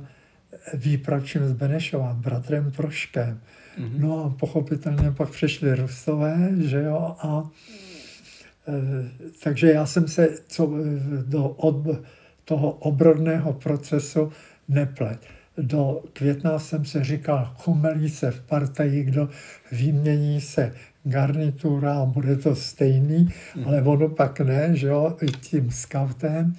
[0.74, 3.40] výpravčím z Benešova, bratrem Proškem.
[3.78, 3.98] Mm-hmm.
[3.98, 7.50] No a pochopitelně pak přišli Rusové, že jo, a
[8.68, 10.72] e, takže já jsem se co,
[11.26, 11.86] do od
[12.44, 14.32] toho obrodného procesu
[14.68, 15.18] neplet.
[15.58, 19.28] Do května jsem se říkal, chumelí se v partaji, kdo
[19.72, 20.72] vymění se
[21.04, 23.64] garnitura a bude to stejný, mm.
[23.66, 26.56] ale ono pak ne, že jo, i tím scoutem.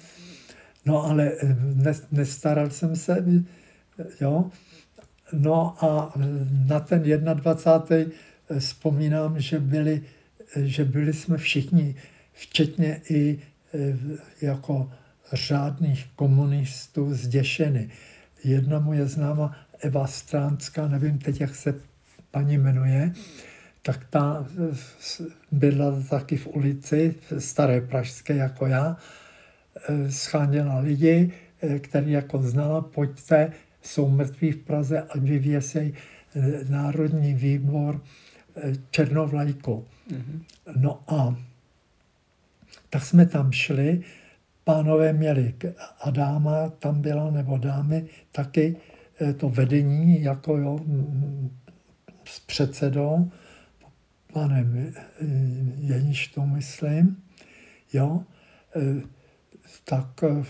[0.86, 1.56] No ale eh,
[2.12, 3.24] nestaral jsem se,
[4.20, 4.50] jo.
[5.32, 6.12] No a
[6.66, 8.12] na ten 21.
[8.50, 10.02] Eh, vzpomínám, že byli,
[10.56, 11.94] eh, že byli jsme všichni,
[12.32, 13.38] včetně i
[14.42, 14.90] jako
[15.32, 17.90] řádných komunistů zděšeny.
[18.44, 21.74] Jedna moje známa Eva Stránská, nevím teď, jak se
[22.30, 23.12] paní jmenuje,
[23.82, 24.46] tak ta
[25.52, 28.96] bydla taky v ulici, staré pražské jako já,
[29.86, 35.92] Eh, scháněla lidi, eh, který jako znala, pojďte, jsou mrtví v Praze a vyvěsej
[36.36, 38.00] eh, Národní výbor
[38.90, 39.84] černovlajku.
[40.10, 40.40] Mm-hmm.
[40.76, 41.36] No a
[42.90, 44.02] tak jsme tam šli,
[44.68, 45.54] pánové měli
[46.00, 48.76] a dáma tam byla, nebo dámy taky
[49.36, 50.80] to vedení, jako jo,
[52.24, 53.30] s předsedou,
[54.32, 54.92] panem
[55.76, 57.16] Jeništou, myslím,
[57.92, 58.22] jo,
[59.84, 60.44] tak eh,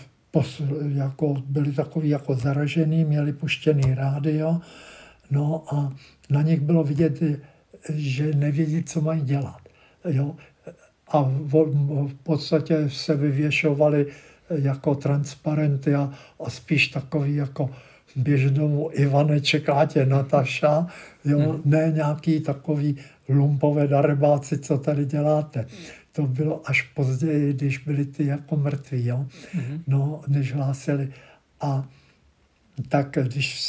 [0.87, 4.61] jako byli takový jako zaražený, měli puštěný rádio,
[5.31, 5.95] no a
[6.29, 7.23] na nich bylo vidět,
[7.89, 9.61] že nevědí, co mají dělat.
[10.09, 10.35] Jo?
[11.09, 11.53] A v,
[12.07, 14.07] v podstatě se vyvěšovali
[14.49, 16.13] jako transparenty a,
[16.45, 17.69] a spíš takový jako
[18.15, 20.87] běžnou Ivane Čekátě Nataša,
[21.25, 21.39] jo?
[21.39, 21.61] Hmm.
[21.65, 22.97] ne nějaký takový
[23.29, 25.65] lumpové darebáci, co tady děláte
[26.11, 29.25] to bylo až později, když byli ty jako mrtví, jo?
[29.55, 29.81] Mm-hmm.
[29.87, 31.13] no, než hlásili.
[31.61, 31.87] A
[32.89, 33.63] tak když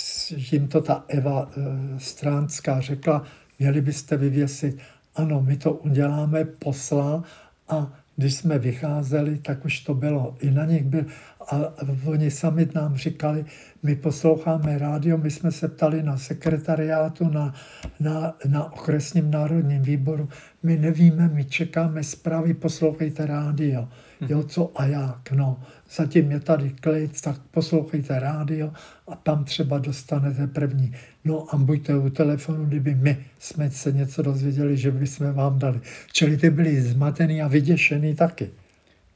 [0.53, 3.24] jim to ta Eva e, Stránská řekla,
[3.59, 4.79] měli byste vyvěsit,
[5.16, 7.24] ano, my to uděláme, posla
[7.68, 10.36] a když jsme vycházeli, tak už to bylo.
[10.40, 11.04] I na nich byl,
[11.40, 11.60] a
[12.04, 13.44] oni sami nám říkali,
[13.82, 17.54] my posloucháme rádio, my jsme se ptali na sekretariátu, na,
[18.00, 20.28] na, na okresním národním výboru,
[20.62, 23.88] my nevíme, my čekáme zprávy, poslouchejte rádio.
[24.28, 25.61] Jo, co a jak, no.
[25.96, 28.72] Zatím je tady klid, tak poslouchejte rádio
[29.09, 30.94] a tam třeba dostanete první.
[31.24, 35.80] No a buďte u telefonu, kdyby my jsme se něco dozvěděli, že bychom vám dali.
[36.12, 38.50] Čili ty byli zmatený a vyděšený taky.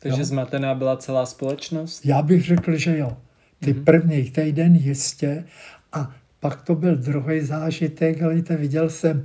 [0.01, 0.25] Takže jo.
[0.25, 2.07] zmatená byla celá společnost?
[2.07, 3.17] Já bych řekl, že jo.
[3.61, 3.85] Ty mm-hmm.
[3.85, 5.45] první týden jistě
[5.93, 9.25] a pak to byl druhý zážitek, ale viděl jsem,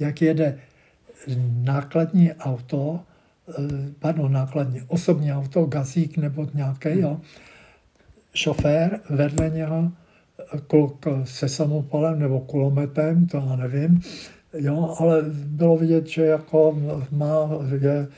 [0.00, 0.58] jak jede
[1.62, 3.00] nákladní auto,
[3.98, 7.20] pardon, nákladní, osobní auto, gazík nebo nějaký, jo.
[8.34, 9.92] Šofér, vedle něho
[10.66, 14.00] kluk se samopalem nebo kulometem, to já nevím,
[14.52, 16.78] jo, ale bylo vidět, že jako
[17.10, 17.48] má,
[17.80, 18.08] je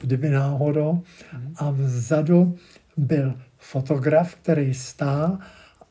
[0.00, 1.02] kdyby náhodou.
[1.56, 2.56] A vzadu
[2.96, 5.38] byl fotograf, který stál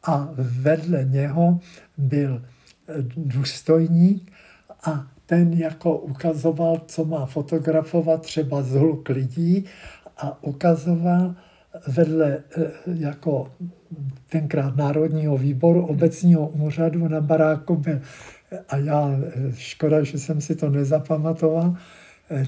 [0.04, 1.60] a vedle něho
[1.98, 2.42] byl
[3.18, 4.32] důstojník
[4.84, 9.66] a ten jako ukazoval, co má fotografovat, třeba zhluk lidí
[10.18, 11.36] a ukazoval
[11.88, 12.44] vedle
[12.86, 13.52] jako
[14.30, 18.02] tenkrát Národního výboru obecního úřadu na baráku byl
[18.70, 19.12] a já,
[19.54, 21.76] škoda, že jsem si to nezapamatoval,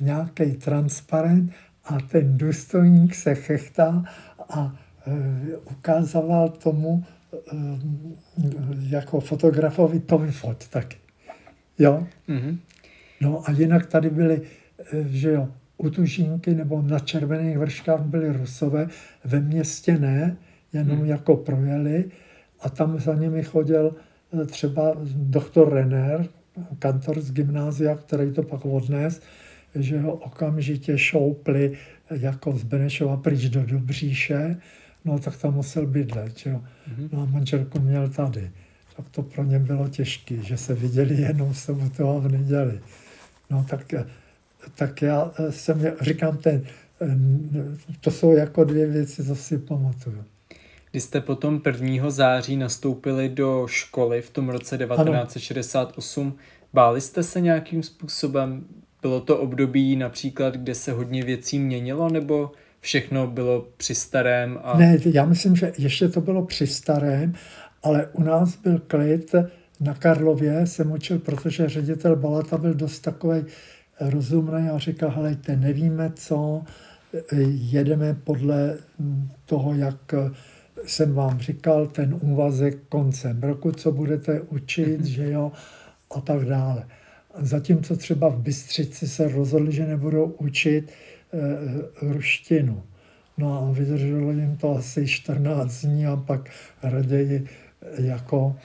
[0.02, 1.52] nějaký transparent
[1.86, 4.04] a ten důstojník se chechtá
[4.50, 4.76] a
[5.72, 7.04] ukázoval tomu
[8.80, 11.09] jako fotografovi to vyfoť taky.
[11.80, 12.08] Jo?
[12.30, 12.58] Mm-hmm.
[13.22, 14.42] No a jinak tady byly,
[14.94, 18.88] e, že jo, u Tužínky nebo na Červených vrškách byli Rusové,
[19.26, 20.38] ve městě ne,
[20.74, 21.06] jenom hmm.
[21.06, 22.06] jako projeli
[22.60, 23.96] a tam za nimi chodil
[24.46, 26.28] třeba doktor Renner,
[26.80, 29.22] kantor z gymnázia, který to pak odnes,
[29.76, 31.78] že ho okamžitě šoupli
[32.12, 34.58] jako z Benešova pryč do Dobříše,
[35.06, 36.62] no tak tam musel bydlet, že jo.
[36.88, 37.10] Mhm.
[37.12, 38.52] No a manželku měl tady.
[39.00, 42.80] Tak to pro ně bylo těžké, že se viděli jenom v sobotu a v neděli.
[43.50, 43.94] No tak,
[44.76, 46.64] tak já jsem, říkám, ten,
[48.02, 50.24] to jsou jako dvě věci, co si pamatuju.
[50.92, 52.10] Když jste potom 1.
[52.10, 56.36] září nastoupili do školy v tom roce 1968, ano.
[56.74, 58.66] báli jste se nějakým způsobem?
[59.02, 64.60] Bylo to období například, kde se hodně věcí měnilo, nebo všechno bylo při starém?
[64.64, 64.78] A...
[64.78, 67.34] Ne, já myslím, že ještě to bylo při starém,
[67.84, 69.36] ale u nás byl klid.
[69.80, 73.46] Na Karlově jsem učil, protože ředitel Balata byl dost takový
[74.00, 76.64] rozumný a říkal, helejte, nevíme co,
[77.50, 78.78] jedeme podle
[79.46, 80.14] toho, jak
[80.86, 85.52] jsem vám říkal, ten úvazek koncem roku, co budete učit, že jo,
[86.16, 86.86] a tak dále.
[87.40, 92.84] Zatímco třeba v Bystřici se rozhodli, že nebudou učit e, ruštinu.
[93.38, 96.50] No a vydrželo jim to asi 14 dní a pak
[96.84, 97.46] raději
[97.98, 98.56] jako,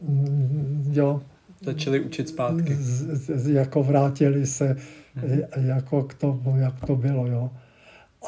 [0.00, 1.22] mm, jo,
[1.64, 2.74] Začali učit zpátky.
[2.74, 4.78] Z, z, jako vrátili se mm
[5.56, 7.50] jako k tomu, jak to bylo, jo.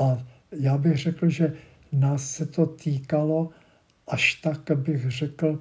[0.03, 1.53] A já bych řekl, že
[1.93, 3.51] nás se to týkalo
[4.09, 5.59] až tak, bych řekl,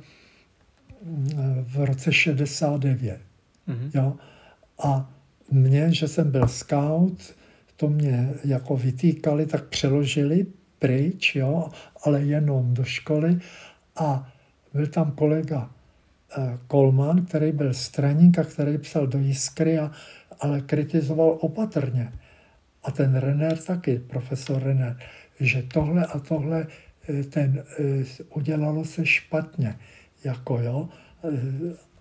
[1.61, 3.19] v roce 69.
[3.67, 3.89] Mm-hmm.
[3.93, 4.15] Jo?
[4.83, 5.13] A
[5.51, 7.35] mě, že jsem byl scout,
[7.75, 10.45] to mě jako vytýkali, tak přeložili
[10.79, 11.69] pryč, jo?
[12.03, 13.39] ale jenom do školy.
[13.95, 14.33] A
[14.75, 15.69] byl tam kolega
[16.37, 19.91] eh, Kolman, který byl straník a který psal do Jiskry, a,
[20.39, 22.11] ale kritizoval opatrně.
[22.83, 24.97] A ten Renner taky, profesor Renner
[25.39, 26.67] že tohle a tohle
[27.09, 29.75] eh, ten, eh, udělalo se špatně.
[30.23, 30.89] Jako jo.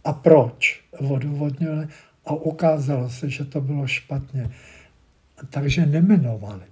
[0.04, 0.84] A proč?
[0.98, 1.88] Odůvodnili
[2.24, 4.50] a ukázalo se, že to bylo špatně.
[5.50, 6.62] Takže nemenovali.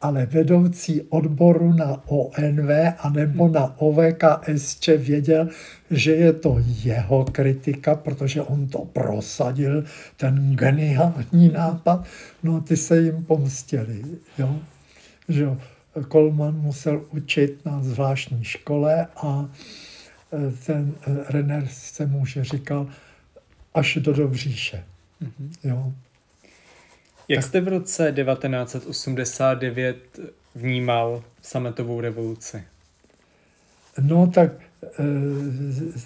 [0.00, 5.48] Ale vedoucí odboru na ONV a nebo na OVKSČ věděl,
[5.90, 9.84] že je to jeho kritika, protože on to prosadil,
[10.16, 12.04] ten geniální nápad.
[12.42, 14.04] No a ty se jim pomstili.
[14.38, 14.56] Jo?
[15.28, 15.56] Že jo?
[16.08, 19.48] Kolman musel učit na zvláštní škole a
[20.32, 22.86] e, ten e, Renner se muže říkal
[23.74, 24.84] až do Dobříše.
[25.22, 25.50] Mm-hmm.
[25.64, 25.92] Jo.
[27.28, 29.96] Jak tak, jste v roce 1989
[30.54, 32.64] vnímal sametovou revoluci?
[34.00, 34.88] No tak e,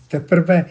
[0.08, 0.64] teprve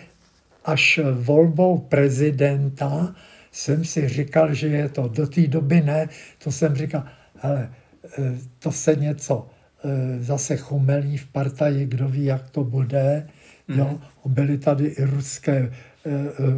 [0.65, 3.15] až volbou prezidenta
[3.51, 6.09] jsem si říkal, že je to do té doby ne,
[6.43, 7.03] to jsem říkal,
[7.35, 7.69] hele,
[8.17, 9.47] Eh, to se něco
[9.83, 13.27] eh, zase chumelí v partaji, kdo ví, jak to bude.
[13.69, 13.77] Mm-hmm.
[13.77, 13.99] Jo?
[14.25, 15.73] Byly tady i ruské,
[16.05, 16.11] eh,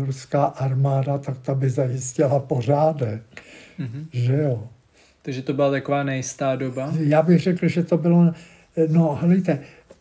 [0.05, 3.21] ruská armáda, tak ta by zajistila pořádek.
[3.81, 4.05] Mm-hmm.
[4.11, 4.67] Že jo.
[5.21, 6.93] Takže to byla taková nejistá doba?
[6.99, 8.33] Já bych řekl, že to bylo,
[8.87, 9.59] no hlejte,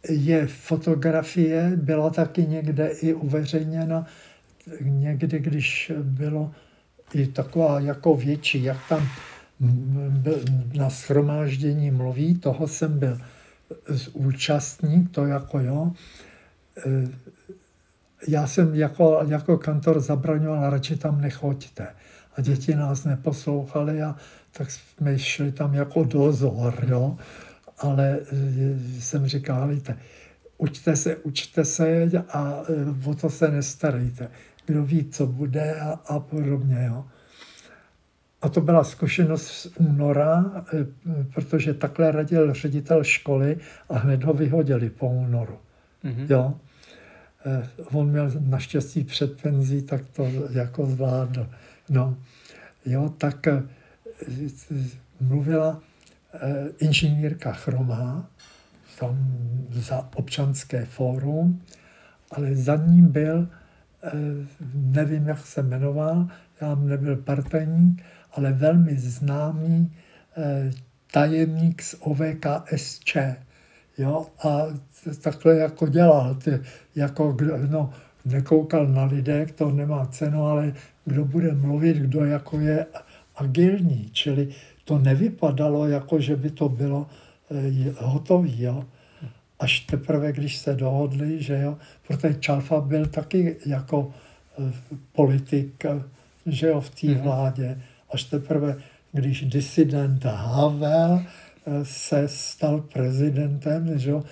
[0.08, 4.06] je fotografie, byla taky někde i uveřejněna,
[4.80, 6.50] někdy, když bylo
[7.14, 9.08] i taková jako větší, jak tam
[10.74, 13.18] na schromáždění mluví, toho jsem byl
[14.12, 15.92] účastník, to jako jo.
[16.86, 17.08] E,
[18.28, 21.88] já jsem jako, jako kantor zabraňoval, radši tam nechoďte.
[22.36, 24.16] A děti nás neposlouchali a
[24.52, 27.16] tak jsme šli tam jako dozor, jo.
[27.78, 29.96] ale eh, jsem říkal, víte,
[30.58, 32.62] učte se, učte se a
[33.04, 34.28] eh, o to se nestarejte.
[34.66, 36.84] Kdo ví, co bude a, a podobně.
[36.88, 37.04] Jo.
[38.42, 40.86] A to byla zkušenost z února, eh,
[41.34, 43.58] protože takhle radil ředitel školy
[43.88, 45.58] a hned ho vyhodili po únoru.
[46.04, 46.26] Mm-hmm.
[46.28, 46.54] Jo.
[47.92, 51.46] On měl naštěstí před penzí, tak to jako zvládl.
[51.90, 52.16] No,
[52.86, 53.46] jo, tak
[55.20, 55.82] mluvila
[56.78, 58.30] inženýrka Chromá,
[58.98, 59.16] tam
[59.70, 61.62] za občanské fórum,
[62.30, 63.48] ale za ním byl,
[64.02, 64.10] eh,
[64.74, 66.28] nevím, jak se jmenoval,
[66.60, 69.96] já nebyl partajník, ale velmi známý
[70.36, 70.70] eh,
[71.12, 73.16] tajemník z OVKSČ.
[73.98, 74.26] Jo?
[74.44, 74.62] A
[75.22, 76.60] takhle jako dělal, ty,
[76.94, 77.36] jako,
[77.68, 77.92] no,
[78.24, 80.72] nekoukal na lidé, to nemá cenu, ale
[81.04, 82.86] kdo bude mluvit, kdo jako je
[83.36, 84.48] agilní, čili
[84.84, 87.06] to nevypadalo jako, že by to bylo
[87.50, 88.62] Eh, hotový.
[88.62, 88.84] Jo.
[89.58, 94.12] Až teprve, když se dohodli, že jo, protože Čalfa byl taky jako
[94.58, 94.72] eh,
[95.12, 96.02] politik, eh,
[96.46, 97.22] že jo, v té mm-hmm.
[97.22, 97.80] vládě.
[98.10, 98.76] Až teprve,
[99.12, 101.22] když disident Havel
[101.82, 104.22] se stal prezidentem, že jo,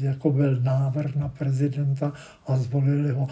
[0.00, 2.12] jako byl návrh na prezidenta
[2.46, 3.28] a zvolili ho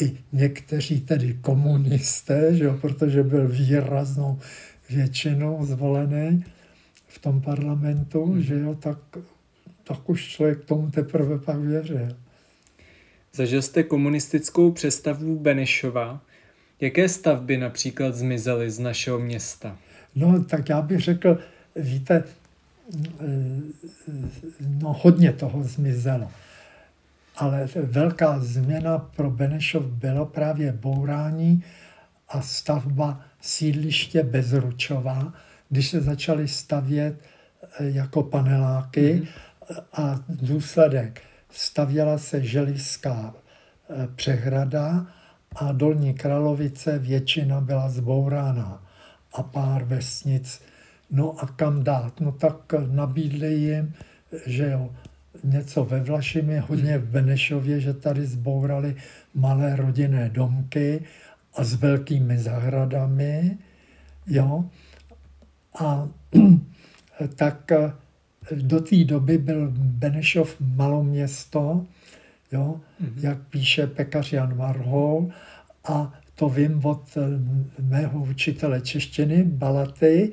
[0.00, 4.38] i někteří tedy komunisté, že jo, protože byl výraznou
[4.90, 6.44] většinou zvolený,
[7.12, 8.42] v tom parlamentu, hmm.
[8.42, 8.98] že jo, tak,
[9.84, 12.16] tak už člověk tomu teprve pak věřil.
[13.34, 16.20] Zažil jste komunistickou přestavu Benešova.
[16.80, 19.78] Jaké stavby například zmizely z našeho města?
[20.14, 21.38] No, tak já bych řekl,
[21.76, 22.24] víte,
[24.60, 26.30] no hodně toho zmizelo.
[27.36, 31.64] Ale velká změna pro Benešov bylo právě bourání
[32.28, 35.32] a stavba sídliště Bezručová,
[35.68, 39.82] když se začaly stavět eh, jako paneláky mm-hmm.
[39.92, 45.06] a důsledek stavěla se želivská eh, přehrada
[45.56, 48.82] a Dolní Kralovice většina byla zbourána
[49.32, 50.62] a pár vesnic.
[51.12, 52.20] No a kam dát?
[52.20, 53.94] No tak nabídli jim,
[54.46, 54.90] že jo,
[55.44, 58.96] něco ve Vlašimi, hodně v Benešově, že tady zbourali
[59.34, 61.04] malé rodinné domky
[61.54, 63.58] a s velkými zahradami,
[64.26, 64.64] jo.
[65.78, 66.08] A
[67.34, 67.92] tak eh,
[68.56, 71.86] do té doby byl Benešov maloměsto,
[72.52, 73.12] jo, mm-hmm.
[73.20, 75.28] jak píše pekař Jan Varhol,
[75.84, 77.20] a to vím od eh,
[77.82, 80.32] mého učitele češtiny, Balaty,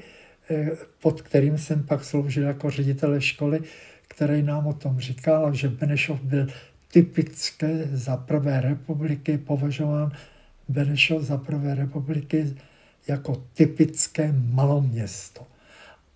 [1.02, 3.62] pod kterým jsem pak sloužil jako ředitele školy,
[4.08, 6.48] který nám o tom říkal, že Benešov byl
[6.92, 10.12] typické za prvé republiky, považován
[10.70, 12.56] Benešov za prvé republiky
[13.08, 15.42] jako typické maloměsto.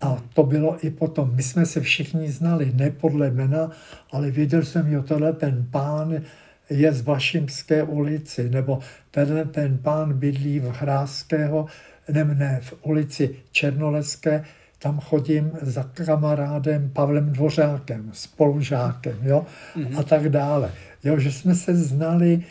[0.02, 1.36] A to bylo i potom.
[1.36, 3.72] My jsme se všichni znali, ne podle jména,
[4.12, 6.22] ale viděl jsem, jo, tohle ten pán
[6.70, 8.80] je z Vašimské ulici, nebo
[9.12, 11.66] tenhle ten pán bydlí v Hrázského,
[12.12, 14.46] ne, ne, v ulici Černoleské,
[14.80, 19.46] tam chodím za kamarádem Pavlem Dvořákem, spolužákem, jo,
[19.76, 20.00] mm-hmm.
[20.00, 20.72] a tak dále.
[21.04, 22.44] Jo, že jsme se znali,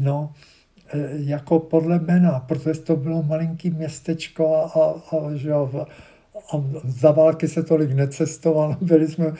[0.00, 0.32] no,
[0.92, 5.86] E, jako podle jména, protože to bylo malinký městečko a, a, a, že jo,
[6.52, 9.32] a za války se tolik necestovalo, byli jsme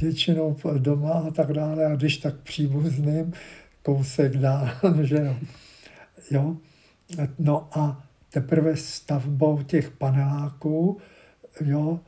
[0.00, 3.32] většinou doma a tak dále a když tak příbuzným,
[3.82, 4.68] kousek dál,
[5.02, 5.36] že jo.
[6.30, 6.56] jo.
[7.38, 8.03] No a
[8.34, 10.98] teprve stavbou těch paneláků,
[11.60, 12.00] jo,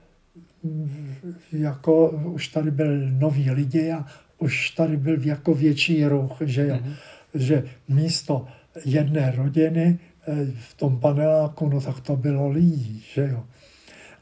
[1.53, 4.07] jako už tady byl noví lidi a
[4.39, 6.75] už tady byl jako větší ruch, že jo.
[6.75, 6.95] Mm-hmm.
[7.35, 8.49] Že místo
[8.85, 13.45] jedné rodiny eh, v tom paneláku, no tak to bylo lidí, že jo.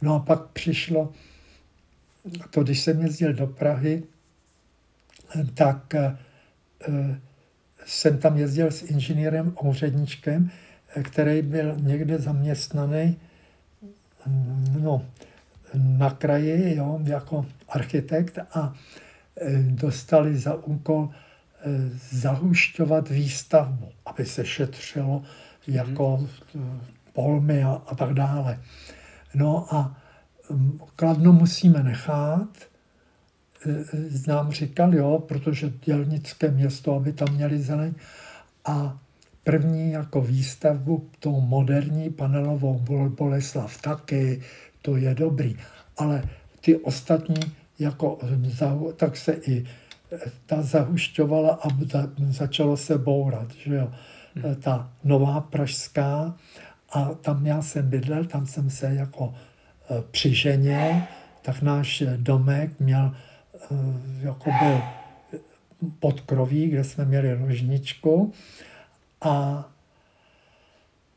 [0.02, 1.12] No a pak přišlo,
[2.50, 4.02] to když jsem jezdil do Prahy,
[5.54, 6.16] tak eh,
[7.86, 10.50] jsem tam jezdil s inženýrem úředničkem,
[11.02, 13.16] který byl někde zaměstnaný
[14.80, 15.02] no,
[15.74, 18.74] na kraji jo, jako architekt a
[19.40, 21.10] eh, dostali za úkol
[22.10, 25.22] zahušťovat výstavbu, aby se šetřilo
[25.66, 26.28] jako
[27.12, 28.60] polmy a, a tak dále.
[29.34, 29.96] No a
[30.96, 32.48] Kladno musíme nechat,
[33.66, 37.94] e, nám říkal, jo, protože dělnické město, aby tam měli zeleň.
[38.64, 38.98] A
[39.44, 42.78] první jako výstavbu, tou moderní panelovou
[43.08, 44.42] Boleslav taky,
[44.82, 45.56] to je dobrý.
[45.96, 46.22] Ale
[46.60, 47.40] ty ostatní,
[47.78, 48.18] jako,
[48.96, 49.64] tak se i
[50.46, 51.68] ta zahušťovala a
[52.30, 53.92] začalo se bourat, že jo.
[54.34, 54.54] Hmm.
[54.54, 56.34] Ta nová pražská
[56.92, 59.34] a tam já jsem bydlel, tam jsem se jako
[59.90, 60.94] e, přiženil,
[61.42, 63.14] tak náš domek měl
[64.20, 64.82] jako byl
[65.98, 68.32] pod kroví, kde jsme měli ložničku
[69.24, 69.64] a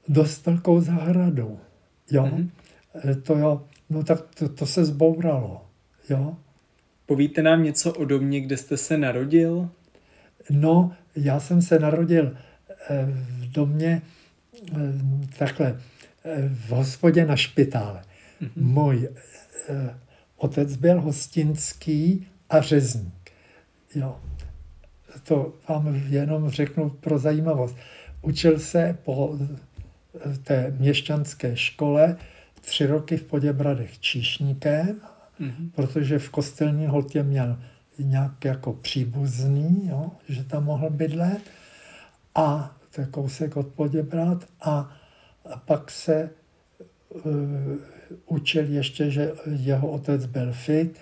[0.07, 1.59] dost velkou zahradu.
[2.11, 2.23] Jo?
[2.23, 3.21] Mm-hmm.
[3.21, 5.65] To jo, no tak to, to se zbouralo.
[6.09, 6.37] Jo?
[7.05, 9.69] Povíte nám něco o domě, kde jste se narodil?
[10.49, 12.37] No, já jsem se narodil
[12.89, 14.01] eh, v domě
[14.71, 14.77] eh,
[15.37, 15.81] takhle,
[16.49, 18.01] v hospodě na špitále.
[18.41, 18.51] Mm-hmm.
[18.55, 19.09] Můj
[20.37, 23.31] otec byl hostinský a řezník.
[23.95, 24.19] Jo.
[25.23, 27.75] To vám jenom řeknu pro zajímavost.
[28.21, 29.37] Učil se po
[30.43, 32.17] té měšťanské škole
[32.61, 35.01] tři roky v Poděbradech číšníkem,
[35.41, 35.71] mm-hmm.
[35.75, 37.57] protože v kostelní holtě měl
[37.99, 41.41] nějak jako příbuzný, jo, že tam mohl bydlet.
[42.35, 44.45] A to je kousek od Poděbrad.
[44.61, 44.95] A,
[45.51, 46.29] a pak se
[47.09, 47.21] uh,
[48.25, 50.99] učil ještě, že jeho otec byl fit,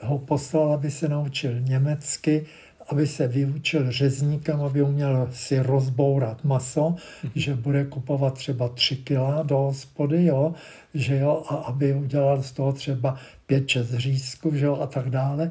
[0.00, 2.46] ho poslal, aby se naučil německy,
[2.88, 7.30] aby se vyučil řezníkem, aby uměl si rozbourat maso, mm-hmm.
[7.34, 10.54] že bude kupovat třeba tři kila do hospody, jo,
[10.94, 13.16] že jo, a aby udělal z toho třeba
[13.46, 15.50] pět, šest řízků, že jo, a tak dále,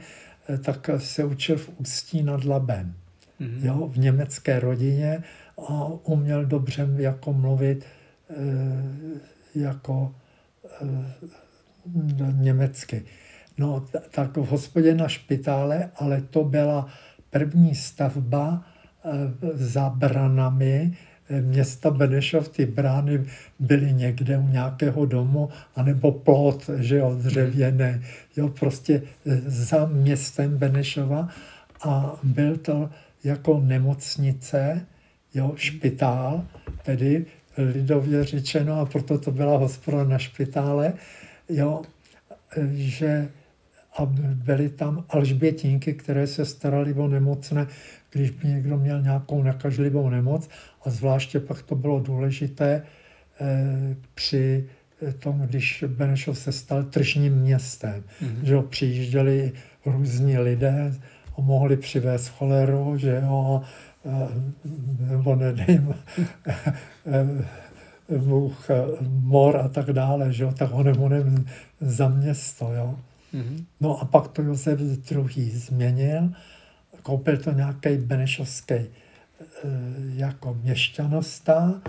[0.49, 2.93] eh, tak se učil v Ústí nad Labem,
[3.41, 3.65] mm-hmm.
[3.65, 5.23] jo, v německé rodině
[5.57, 7.85] a uměl dobře jako mluvit
[8.29, 10.15] e, jako
[10.81, 11.13] e,
[12.31, 13.05] německy.
[13.57, 16.87] No, tak v hospodě na špitále, ale to byla
[17.33, 18.63] první stavba
[19.05, 19.09] eh,
[19.53, 20.97] za branami
[21.29, 23.25] eh, města Benešov, ty brány
[23.59, 28.01] byly někde u nějakého domu, anebo plot, že jo, dřevěné,
[28.37, 31.29] jo, prostě eh, za městem Benešova.
[31.83, 32.89] A byl to
[33.23, 34.85] jako nemocnice,
[35.33, 36.45] jo, špitál,
[36.83, 37.25] tedy
[37.57, 40.93] lidově řečeno, a proto to byla hospoda na špitále,
[41.49, 41.81] jo,
[42.71, 43.29] že
[43.97, 47.67] a byly tam alžbětinky, které se staraly o nemocné,
[48.11, 50.49] když by někdo měl nějakou nakažlivou nemoc
[50.85, 52.81] a zvláště pak to bylo důležité
[53.41, 54.65] eh, při
[55.11, 58.43] tom, když Benešov se stal tržním městem, mm-hmm.
[58.43, 59.51] že jo, přijížděli
[59.85, 60.93] různí lidé
[61.37, 63.61] a mohli přivést choleru, že jo,
[64.05, 64.27] eh,
[64.99, 65.95] nebo nedejím,
[68.17, 68.67] much,
[69.01, 71.45] mor a tak dále, že jo, tak honem, honem
[71.81, 72.99] za město, jo.
[73.33, 73.65] Mm-hmm.
[73.79, 74.79] No a pak to Josef
[75.11, 75.51] II.
[75.51, 76.33] změnil,
[77.01, 78.89] koupil to nějaký benešovský e,
[80.13, 81.81] jako měšťanosta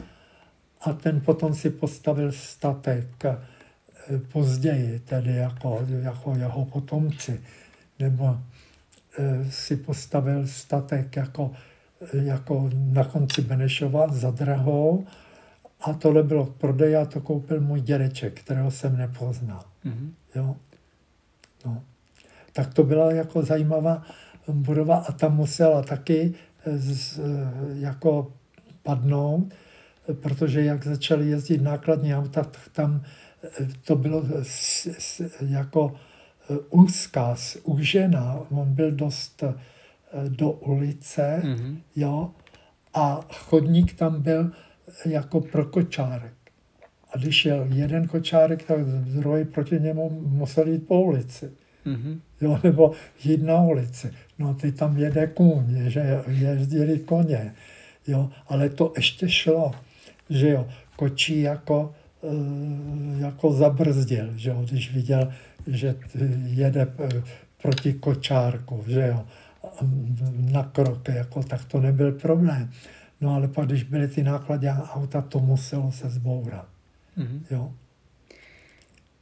[0.80, 3.38] a ten potom si postavil statek e,
[4.32, 7.40] později, tedy jako, jako jeho potomci,
[7.98, 8.38] nebo
[9.18, 11.50] e, si postavil statek jako,
[12.12, 15.06] jako na konci Benešova za drahou
[15.80, 19.64] a tohle bylo k prodeji a to koupil můj dědeček, kterého jsem nepoznal.
[19.84, 20.10] Mm-hmm.
[20.34, 20.56] Jo?
[21.64, 21.82] No.
[22.52, 24.02] Tak to byla jako zajímavá
[24.48, 26.34] budova a tam musela taky
[26.66, 27.20] z,
[27.74, 28.32] jako
[28.82, 29.54] padnout,
[30.20, 33.02] protože jak začaly jezdit nákladní auta, tak tam
[33.84, 35.94] to bylo s, s, jako
[36.70, 38.40] úzká, úžená.
[38.50, 39.44] On byl dost
[40.28, 41.76] do ulice, mm-hmm.
[41.96, 42.30] jo,
[42.94, 44.50] a chodník tam byl
[45.06, 46.34] jako pro kočárek.
[47.14, 51.50] A když jel jeden kočárek, tak druhý proti němu musel jít po ulici.
[51.86, 52.18] Mm-hmm.
[52.40, 52.92] Jo, nebo
[53.24, 54.12] jít na ulici.
[54.38, 57.54] No ty tam jede kůň, že jezdili koně.
[58.06, 59.72] Jo, ale to ještě šlo,
[60.30, 65.32] že jo, kočí jako, eh, jako zabrzdil, že jo, když viděl,
[65.66, 65.94] že
[66.46, 67.22] jede eh,
[67.62, 69.24] proti kočárku, že jo,
[70.36, 72.70] na krok, jako, tak to nebyl problém.
[73.20, 76.73] No ale pak, když byly ty náklady auta, to muselo se zbourat.
[77.18, 77.40] Mm-hmm.
[77.50, 77.72] Jo.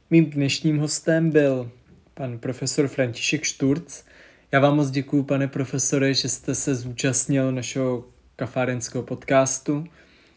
[0.09, 1.71] Mým dnešním hostem byl
[2.13, 4.03] pan profesor František Šturc.
[4.51, 9.85] Já vám moc děkuji, pane profesore, že jste se zúčastnil našeho kafárenského podcastu,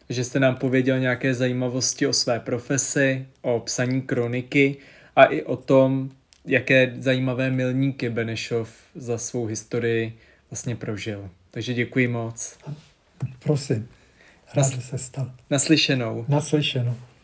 [0.09, 4.77] že jste nám pověděl nějaké zajímavosti o své profesi, o psaní kroniky
[5.15, 6.09] a i o tom,
[6.45, 10.17] jaké zajímavé milníky Benešov za svou historii
[10.51, 11.29] vlastně prožil.
[11.51, 12.57] Takže děkuji moc.
[13.39, 13.87] Prosím.
[14.53, 15.31] Rád Nas- se stal.
[15.49, 16.25] Naslyšenou.
[16.27, 16.95] Naslyšenou.